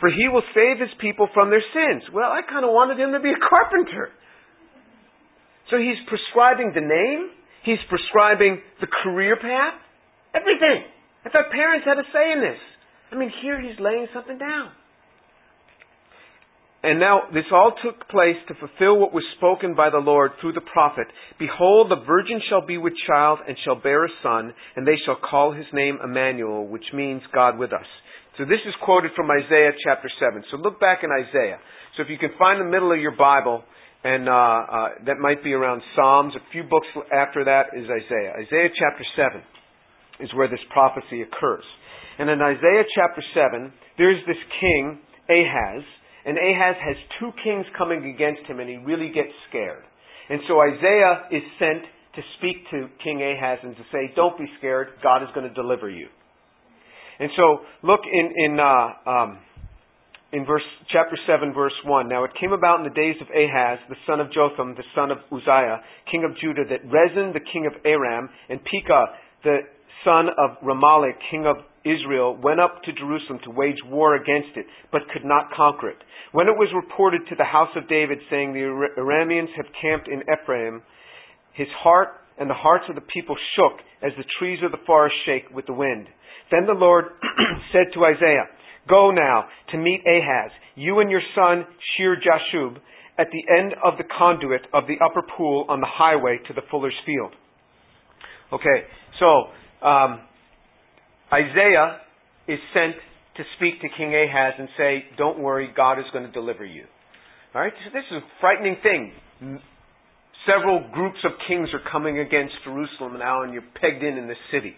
For 0.01 0.09
he 0.09 0.31
will 0.31 0.47
save 0.55 0.79
his 0.79 0.95
people 1.03 1.29
from 1.35 1.51
their 1.51 1.65
sins. 1.75 2.07
Well, 2.15 2.31
I 2.31 2.47
kind 2.47 2.65
of 2.65 2.71
wanted 2.71 2.99
him 3.03 3.13
to 3.13 3.21
be 3.21 3.35
a 3.35 3.41
carpenter. 3.51 4.15
So 5.71 5.77
he's 5.77 6.01
prescribing 6.09 6.73
the 6.73 6.81
name, 6.81 7.29
he's 7.65 7.83
prescribing 7.91 8.63
the 8.81 8.89
career 8.89 9.37
path, 9.37 9.77
everything. 10.33 10.87
I 11.27 11.29
thought 11.29 11.51
parents 11.53 11.85
had 11.85 11.99
a 11.99 12.07
say 12.09 12.33
in 12.33 12.41
this. 12.41 12.61
I 13.13 13.17
mean, 13.17 13.33
here 13.43 13.61
he's 13.61 13.77
laying 13.81 14.07
something 14.15 14.39
down. 14.39 14.73
And 16.89 16.99
now 16.99 17.29
this 17.35 17.45
all 17.53 17.77
took 17.85 18.09
place 18.09 18.41
to 18.49 18.55
fulfill 18.55 18.97
what 18.97 19.13
was 19.13 19.25
spoken 19.37 19.75
by 19.75 19.91
the 19.91 20.01
Lord 20.01 20.33
through 20.41 20.55
the 20.55 20.65
prophet. 20.73 21.05
Behold, 21.39 21.91
the 21.91 22.01
virgin 22.07 22.41
shall 22.49 22.65
be 22.65 22.79
with 22.79 22.95
child 23.07 23.41
and 23.47 23.59
shall 23.63 23.77
bear 23.77 24.07
a 24.07 24.09
son, 24.23 24.55
and 24.75 24.89
they 24.89 24.97
shall 25.05 25.21
call 25.21 25.53
his 25.53 25.67
name 25.75 25.99
Emmanuel, 26.03 26.67
which 26.67 26.89
means 26.95 27.21
God 27.35 27.59
with 27.59 27.75
us. 27.75 27.85
So 28.39 28.47
this 28.47 28.65
is 28.67 28.73
quoted 28.83 29.11
from 29.15 29.29
Isaiah 29.29 29.77
chapter 29.85 30.09
7. 30.19 30.43
So 30.51 30.57
look 30.57 30.81
back 30.81 31.05
in 31.05 31.11
Isaiah. 31.13 31.59
So 31.95 32.05
if 32.05 32.09
you 32.09 32.17
can 32.17 32.33
find 32.39 32.59
the 32.59 32.65
middle 32.65 32.91
of 32.91 32.99
your 32.99 33.17
Bible, 33.21 33.65
and 34.03 34.27
uh, 34.27 34.33
uh, 34.33 34.89
that 35.05 35.21
might 35.21 35.45
be 35.45 35.53
around 35.53 35.83
Psalms, 35.95 36.33
a 36.37 36.53
few 36.53 36.63
books 36.63 36.89
after 37.13 37.45
that 37.45 37.77
is 37.77 37.85
Isaiah. 37.85 38.33
Isaiah 38.33 38.73
chapter 38.73 39.05
7 39.15 40.25
is 40.25 40.33
where 40.33 40.49
this 40.49 40.65
prophecy 40.73 41.21
occurs. 41.21 41.69
And 42.19 42.31
in 42.31 42.41
Isaiah 42.41 42.89
chapter 42.97 43.21
7, 43.37 43.75
there's 43.99 44.25
this 44.25 44.41
king, 44.59 45.01
Ahaz, 45.29 45.85
and 46.29 46.37
Ahaz 46.37 46.77
has 46.85 46.97
two 47.19 47.33
kings 47.43 47.65
coming 47.77 48.05
against 48.05 48.45
him, 48.45 48.61
and 48.61 48.69
he 48.69 48.77
really 48.77 49.09
gets 49.09 49.33
scared. 49.49 49.83
And 50.29 50.41
so 50.47 50.61
Isaiah 50.61 51.25
is 51.33 51.43
sent 51.59 51.89
to 52.17 52.21
speak 52.37 52.69
to 52.71 52.93
King 53.03 53.25
Ahaz 53.25 53.61
and 53.63 53.75
to 53.77 53.83
say, 53.91 54.13
Don't 54.15 54.37
be 54.37 54.45
scared, 54.59 54.89
God 55.03 55.23
is 55.23 55.29
going 55.35 55.49
to 55.49 55.55
deliver 55.55 55.89
you. 55.89 56.09
And 57.19 57.31
so, 57.35 57.65
look 57.83 58.01
in 58.05 58.29
in 58.37 58.61
uh, 58.61 59.11
um, 59.11 59.39
in 60.33 60.45
verse 60.45 60.69
chapter 60.93 61.17
seven, 61.27 61.55
verse 61.55 61.73
one. 61.85 62.09
Now 62.09 62.25
it 62.25 62.33
came 62.39 62.53
about 62.53 62.79
in 62.79 62.85
the 62.85 62.95
days 62.95 63.17
of 63.21 63.29
Ahaz, 63.33 63.79
the 63.89 63.97
son 64.07 64.21
of 64.21 64.29
Jotham, 64.31 64.75
the 64.77 64.85
son 64.95 65.11
of 65.11 65.19
Uzziah, 65.33 65.81
king 66.11 66.29
of 66.29 66.37
Judah, 66.37 66.69
that 66.69 66.85
Rezin, 66.85 67.33
the 67.33 67.41
king 67.41 67.67
of 67.67 67.73
Aram, 67.87 68.29
and 68.51 68.61
Pekah, 68.61 69.07
the 69.45 69.59
son 70.05 70.29
of 70.39 70.59
Remaliah, 70.63 71.13
king 71.31 71.47
of 71.47 71.57
Israel, 71.85 72.37
went 72.37 72.61
up 72.61 72.83
to 72.85 72.93
Jerusalem 72.93 73.39
to 73.45 73.51
wage 73.51 73.79
war 73.87 74.17
against 74.17 74.57
it, 74.57 74.67
but 74.93 75.03
could 75.13 75.25
not 75.25 75.51
conquer 75.57 75.91
it. 75.91 75.99
When 76.33 76.49
it 76.49 76.57
was 76.57 76.69
reported 76.75 77.23
to 77.29 77.37
the 77.37 77.45
house 77.45 77.71
of 77.77 77.89
David, 77.89 78.19
saying, 78.31 78.53
The 78.53 78.67
Arameans 78.99 79.55
have 79.57 79.67
camped 79.81 80.09
in 80.09 80.23
Ephraim, 80.23 80.83
his 81.55 81.69
heart 81.83 82.09
and 82.39 82.49
the 82.49 82.55
hearts 82.55 82.85
of 82.89 82.95
the 82.95 83.09
people 83.13 83.37
shook 83.57 83.81
as 84.03 84.13
the 84.17 84.25
trees 84.39 84.61
of 84.65 84.71
the 84.71 84.85
forest 84.87 85.17
shake 85.27 85.51
with 85.55 85.67
the 85.67 85.73
wind. 85.73 86.07
Then 86.51 86.67
the 86.67 86.79
Lord 86.79 87.07
said 87.73 87.93
to 87.95 88.05
Isaiah, 88.05 88.47
Go 88.89 89.11
now 89.11 89.45
to 89.73 89.77
meet 89.77 90.01
Ahaz, 90.07 90.51
you 90.77 91.01
and 91.01 91.11
your 91.11 91.21
son 91.35 91.67
Shear 91.97 92.17
Jashub, 92.17 92.77
at 93.19 93.27
the 93.33 93.43
end 93.53 93.75
of 93.85 93.99
the 93.99 94.05
conduit 94.17 94.63
of 94.73 94.85
the 94.87 94.97
upper 95.05 95.23
pool 95.37 95.67
on 95.69 95.81
the 95.81 95.89
highway 95.91 96.39
to 96.47 96.55
the 96.55 96.63
fuller's 96.71 96.95
field. 97.05 97.33
Okay, 98.53 98.87
so 99.19 99.51
um, 99.83 100.21
Isaiah 101.33 102.01
is 102.47 102.59
sent 102.75 102.97
to 103.37 103.43
speak 103.57 103.81
to 103.83 103.89
King 103.97 104.15
Ahaz 104.15 104.55
and 104.59 104.69
say, 104.77 105.05
Don't 105.17 105.39
worry, 105.39 105.71
God 105.75 105.99
is 105.99 106.07
going 106.13 106.25
to 106.25 106.33
deliver 106.33 106.65
you. 106.65 106.85
All 107.55 107.63
right, 107.63 107.73
so 107.85 107.91
this 107.93 108.05
is 108.11 108.19
a 108.19 108.41
frightening 108.41 108.77
thing. 108.83 109.61
Several 110.47 110.89
groups 110.93 111.19
of 111.25 111.33
kings 111.47 111.69
are 111.73 111.91
coming 111.91 112.19
against 112.19 112.55
Jerusalem 112.65 113.19
now, 113.19 113.43
and 113.43 113.53
you're 113.53 113.65
pegged 113.81 114.03
in 114.03 114.17
in 114.17 114.27
the 114.27 114.35
city. 114.53 114.75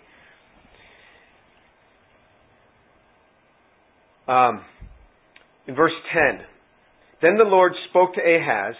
Um, 4.28 4.62
in 5.66 5.74
verse 5.74 5.92
10, 6.12 6.40
then 7.22 7.36
the 7.36 7.44
Lord 7.44 7.72
spoke 7.88 8.14
to 8.14 8.20
Ahaz, 8.20 8.74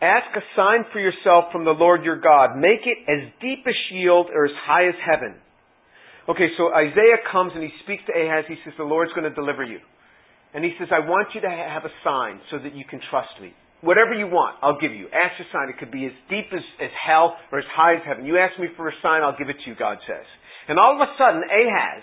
Ask 0.00 0.36
a 0.36 0.40
sign 0.54 0.84
for 0.92 1.00
yourself 1.00 1.46
from 1.52 1.64
the 1.64 1.70
Lord 1.70 2.04
your 2.04 2.20
God. 2.20 2.56
Make 2.56 2.84
it 2.84 2.98
as 3.08 3.32
deep 3.40 3.64
as 3.66 3.74
Sheol 3.88 4.26
or 4.32 4.44
as 4.44 4.52
high 4.66 4.88
as 4.88 4.94
heaven. 5.04 5.36
Okay, 6.26 6.50
so 6.58 6.74
Isaiah 6.74 7.22
comes 7.30 7.52
and 7.54 7.62
he 7.62 7.70
speaks 7.86 8.02
to 8.10 8.12
Ahaz. 8.12 8.50
He 8.50 8.58
says, 8.66 8.74
The 8.76 8.88
Lord's 8.88 9.14
going 9.14 9.30
to 9.30 9.34
deliver 9.34 9.62
you. 9.62 9.78
And 10.54 10.64
he 10.64 10.74
says, 10.78 10.88
I 10.90 11.04
want 11.06 11.30
you 11.34 11.40
to 11.42 11.50
have 11.50 11.86
a 11.86 11.94
sign 12.02 12.42
so 12.50 12.58
that 12.58 12.74
you 12.74 12.82
can 12.88 12.98
trust 13.10 13.30
me. 13.38 13.54
Whatever 13.84 14.16
you 14.16 14.26
want, 14.26 14.58
I'll 14.64 14.80
give 14.80 14.90
you. 14.90 15.06
Ask 15.12 15.38
a 15.38 15.46
sign. 15.52 15.70
It 15.70 15.78
could 15.78 15.92
be 15.92 16.08
as 16.08 16.16
deep 16.26 16.50
as, 16.50 16.64
as 16.82 16.90
hell 16.96 17.36
or 17.52 17.60
as 17.62 17.68
high 17.70 17.94
as 17.94 18.02
heaven. 18.02 18.26
You 18.26 18.40
ask 18.40 18.58
me 18.58 18.66
for 18.74 18.88
a 18.88 18.96
sign, 19.04 19.22
I'll 19.22 19.38
give 19.38 19.52
it 19.52 19.60
to 19.62 19.66
you, 19.70 19.76
God 19.78 20.02
says. 20.08 20.26
And 20.66 20.80
all 20.80 20.98
of 20.98 21.02
a 21.04 21.12
sudden, 21.14 21.46
Ahaz 21.46 22.02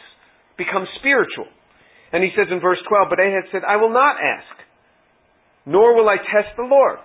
becomes 0.55 0.87
spiritual. 1.01 1.49
And 2.13 2.23
he 2.23 2.31
says 2.37 2.47
in 2.47 2.61
verse 2.63 2.79
12, 2.87 3.11
But 3.11 3.19
Ahaz 3.19 3.49
said, 3.51 3.67
I 3.67 3.75
will 3.75 3.91
not 3.91 4.21
ask, 4.21 4.55
nor 5.65 5.97
will 5.97 6.07
I 6.07 6.21
test 6.21 6.55
the 6.55 6.69
Lord. 6.69 7.03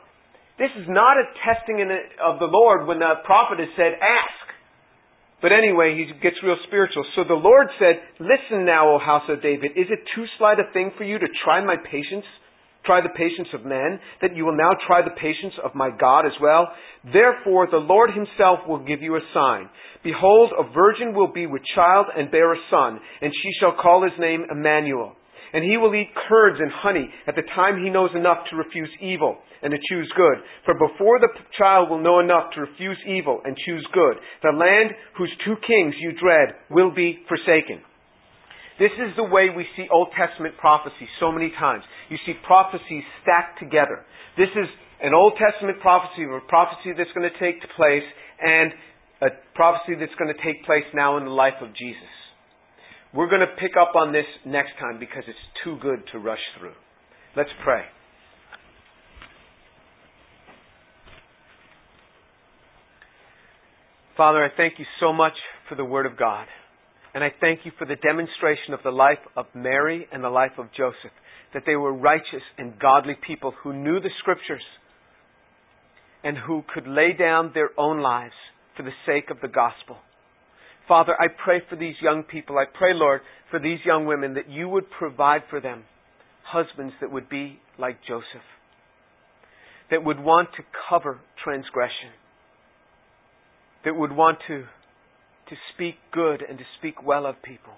This 0.60 0.71
is 0.79 0.87
not 0.87 1.19
a 1.19 1.27
testing 1.42 1.83
of 2.23 2.38
the 2.38 2.50
Lord 2.50 2.87
when 2.87 3.02
the 3.02 3.25
prophet 3.27 3.58
has 3.58 3.73
said, 3.75 3.98
Ask. 3.98 4.37
But 5.40 5.52
anyway, 5.52 5.94
he 5.94 6.06
gets 6.20 6.36
real 6.42 6.58
spiritual. 6.66 7.04
So 7.14 7.22
the 7.22 7.34
Lord 7.34 7.68
said, 7.78 8.02
Listen 8.18 8.64
now, 8.64 8.90
O 8.90 8.98
house 8.98 9.22
of 9.28 9.40
David, 9.42 9.72
is 9.76 9.86
it 9.88 10.00
too 10.14 10.24
slight 10.36 10.58
a 10.58 10.72
thing 10.72 10.90
for 10.98 11.04
you 11.04 11.18
to 11.18 11.26
try 11.44 11.64
my 11.64 11.76
patience? 11.76 12.26
Try 12.84 13.00
the 13.02 13.14
patience 13.14 13.48
of 13.54 13.66
men, 13.66 14.00
that 14.22 14.34
you 14.34 14.44
will 14.44 14.56
now 14.56 14.70
try 14.86 15.02
the 15.02 15.14
patience 15.14 15.54
of 15.62 15.74
my 15.74 15.90
God 15.90 16.26
as 16.26 16.32
well? 16.40 16.68
Therefore, 17.12 17.68
the 17.70 17.76
Lord 17.76 18.10
himself 18.10 18.60
will 18.66 18.78
give 18.84 19.02
you 19.02 19.16
a 19.16 19.28
sign. 19.34 19.68
Behold, 20.02 20.50
a 20.58 20.72
virgin 20.72 21.14
will 21.14 21.30
be 21.32 21.46
with 21.46 21.62
child 21.74 22.06
and 22.16 22.30
bear 22.30 22.52
a 22.52 22.56
son, 22.70 22.98
and 23.20 23.32
she 23.42 23.50
shall 23.60 23.76
call 23.80 24.02
his 24.02 24.18
name 24.18 24.46
Emmanuel. 24.50 25.14
And 25.53 25.65
he 25.65 25.77
will 25.77 25.94
eat 25.94 26.11
curds 26.29 26.59
and 26.61 26.71
honey 26.71 27.09
at 27.27 27.35
the 27.35 27.46
time 27.55 27.83
he 27.83 27.90
knows 27.90 28.11
enough 28.15 28.44
to 28.51 28.57
refuse 28.57 28.90
evil 29.01 29.38
and 29.63 29.73
to 29.73 29.79
choose 29.88 30.11
good. 30.17 30.38
For 30.65 30.75
before 30.75 31.19
the 31.19 31.33
child 31.57 31.90
will 31.90 32.03
know 32.03 32.21
enough 32.21 32.53
to 32.55 32.61
refuse 32.61 32.99
evil 33.07 33.40
and 33.44 33.57
choose 33.67 33.87
good, 33.92 34.17
the 34.42 34.53
land 34.53 34.92
whose 35.17 35.33
two 35.44 35.57
kings 35.67 35.94
you 35.99 36.13
dread 36.13 36.55
will 36.71 36.94
be 36.94 37.21
forsaken. 37.29 37.81
This 38.79 38.94
is 38.94 39.11
the 39.17 39.27
way 39.27 39.51
we 39.51 39.67
see 39.75 39.90
Old 39.90 40.15
Testament 40.15 40.55
prophecy 40.57 41.09
so 41.19 41.33
many 41.33 41.51
times. 41.59 41.83
You 42.11 42.17
see 42.25 42.35
prophecies 42.46 43.03
stacked 43.23 43.59
together. 43.59 44.07
This 44.37 44.55
is 44.55 44.71
an 45.03 45.15
Old 45.15 45.35
Testament 45.35 45.81
prophecy, 45.81 46.23
a 46.23 46.38
prophecy 46.46 46.94
that's 46.96 47.11
going 47.11 47.27
to 47.27 47.38
take 47.42 47.59
place, 47.75 48.07
and 48.38 48.71
a 49.23 49.35
prophecy 49.55 49.99
that's 49.99 50.15
going 50.15 50.31
to 50.31 50.40
take 50.46 50.65
place 50.65 50.87
now 50.94 51.19
in 51.19 51.25
the 51.25 51.35
life 51.35 51.59
of 51.61 51.75
Jesus. 51.75 52.17
We're 53.15 53.29
going 53.29 53.40
to 53.40 53.54
pick 53.59 53.73
up 53.81 53.94
on 53.96 54.13
this 54.13 54.27
next 54.44 54.73
time 54.79 54.98
because 55.00 55.25
it's 55.27 55.38
too 55.65 55.79
good 55.81 56.02
to 56.13 56.19
rush 56.19 56.38
through. 56.59 56.75
Let's 57.37 57.50
pray. 57.65 57.83
Father, 64.17 64.44
I 64.44 64.48
thank 64.56 64.79
you 64.79 64.85
so 65.00 65.13
much 65.13 65.35
for 65.69 65.75
the 65.75 65.85
Word 65.85 66.04
of 66.04 66.19
God. 66.19 66.46
And 67.15 67.25
I 67.25 67.33
thank 67.40 67.61
you 67.65 67.73
for 67.79 67.87
the 67.87 67.96
demonstration 67.96 68.75
of 68.75 68.81
the 68.85 68.90
life 68.90 69.19
of 69.37 69.46
Mary 69.54 70.06
and 70.13 70.23
the 70.23 70.29
life 70.29 70.59
of 70.59 70.67
Joseph, 70.77 71.13
that 71.54 71.63
they 71.67 71.77
were 71.77 71.92
righteous 71.92 72.42
and 72.59 72.79
godly 72.79 73.17
people 73.27 73.54
who 73.63 73.73
knew 73.73 74.00
the 74.00 74.11
Scriptures 74.19 74.63
and 76.23 76.37
who 76.37 76.63
could 76.75 76.87
lay 76.87 77.15
down 77.19 77.52
their 77.54 77.71
own 77.79 78.00
lives 78.00 78.35
for 78.77 78.83
the 78.83 78.90
sake 79.06 79.31
of 79.31 79.40
the 79.40 79.48
gospel. 79.48 79.96
Father, 80.88 81.14
I 81.20 81.26
pray 81.28 81.60
for 81.68 81.76
these 81.76 81.94
young 82.00 82.22
people. 82.22 82.56
I 82.58 82.64
pray, 82.64 82.94
Lord, 82.94 83.20
for 83.50 83.60
these 83.60 83.78
young 83.84 84.06
women 84.06 84.34
that 84.34 84.48
you 84.48 84.68
would 84.68 84.90
provide 84.90 85.42
for 85.50 85.60
them 85.60 85.84
husbands 86.42 86.94
that 87.02 87.12
would 87.12 87.28
be 87.28 87.60
like 87.78 87.98
Joseph, 88.08 88.48
that 89.90 90.02
would 90.02 90.18
want 90.18 90.48
to 90.56 90.62
cover 90.88 91.20
transgression, 91.44 92.10
that 93.84 93.94
would 93.94 94.12
want 94.12 94.38
to, 94.48 94.62
to 94.62 95.56
speak 95.74 95.96
good 96.10 96.42
and 96.48 96.56
to 96.56 96.64
speak 96.78 97.04
well 97.04 97.26
of 97.26 97.42
people. 97.42 97.74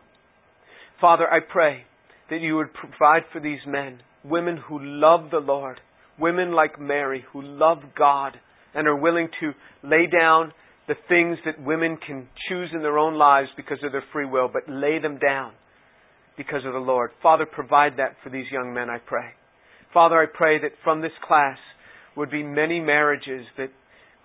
Father, 1.00 1.26
I 1.28 1.40
pray 1.40 1.82
that 2.30 2.40
you 2.40 2.56
would 2.56 2.72
provide 2.72 3.22
for 3.32 3.40
these 3.40 3.61
men 3.66 4.00
women 4.24 4.56
who 4.68 4.78
love 4.80 5.30
the 5.30 5.38
Lord, 5.38 5.80
women 6.18 6.52
like 6.52 6.80
Mary 6.80 7.24
who 7.32 7.42
love 7.42 7.78
God 7.98 8.36
and 8.72 8.86
are 8.86 8.96
willing 8.96 9.28
to 9.40 9.52
lay 9.82 10.06
down 10.06 10.52
the 10.89 10.95
things 11.09 11.39
that 11.45 11.62
women 11.62 11.99
can 12.05 12.28
choose 12.49 12.70
in 12.72 12.81
their 12.81 12.99
own 12.99 13.14
lives 13.16 13.49
because 13.57 13.78
of 13.85 13.93
their 13.93 14.05
free 14.12 14.26
will, 14.26 14.49
but 14.53 14.62
lay 14.68 14.99
them 14.99 15.18
down 15.18 15.53
because 16.37 16.64
of 16.66 16.72
the 16.72 16.78
Lord. 16.78 17.11
Father, 17.22 17.47
provide 17.47 17.95
that 17.99 18.16
for 18.22 18.31
these 18.31 18.47
young 18.51 18.72
men, 18.72 18.91
I 18.91 18.99
pray. 18.99 19.31
Father, 19.93 20.16
I 20.20 20.26
pray 20.33 20.61
that 20.61 20.72
from 20.83 21.01
this 21.01 21.12
class 21.26 21.59
would 22.16 22.31
be 22.31 22.43
many 22.43 22.81
marriages 22.81 23.47
that 23.57 23.70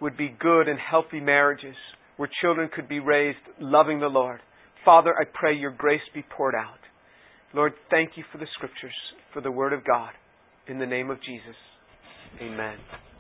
would 0.01 0.18
be 0.18 0.36
good 0.39 0.68
and 0.68 0.80
healthy 0.80 1.20
marriages 1.20 1.76
where 2.18 2.30
children 2.41 2.70
could 2.74 2.88
be 2.88 2.99
raised 2.99 3.38
loving 3.60 3.99
the 3.99 4.08
Lord. 4.08 4.39
Father, 4.84 5.14
I 5.20 5.24
pray 5.34 5.56
your 5.56 5.72
grace 5.72 6.01
be 6.14 6.24
poured 6.36 6.56
out. 6.56 6.80
Lord, 7.53 7.74
thank 7.89 8.12
you 8.16 8.24
for 8.32 8.38
the 8.38 8.47
scriptures, 8.56 8.95
for 9.34 9.41
the 9.41 9.51
word 9.51 9.74
of 9.74 9.86
God. 9.86 10.12
In 10.68 10.80
the 10.80 10.86
name 10.86 11.10
of 11.10 11.18
Jesus, 11.22 11.56
amen. 12.41 12.78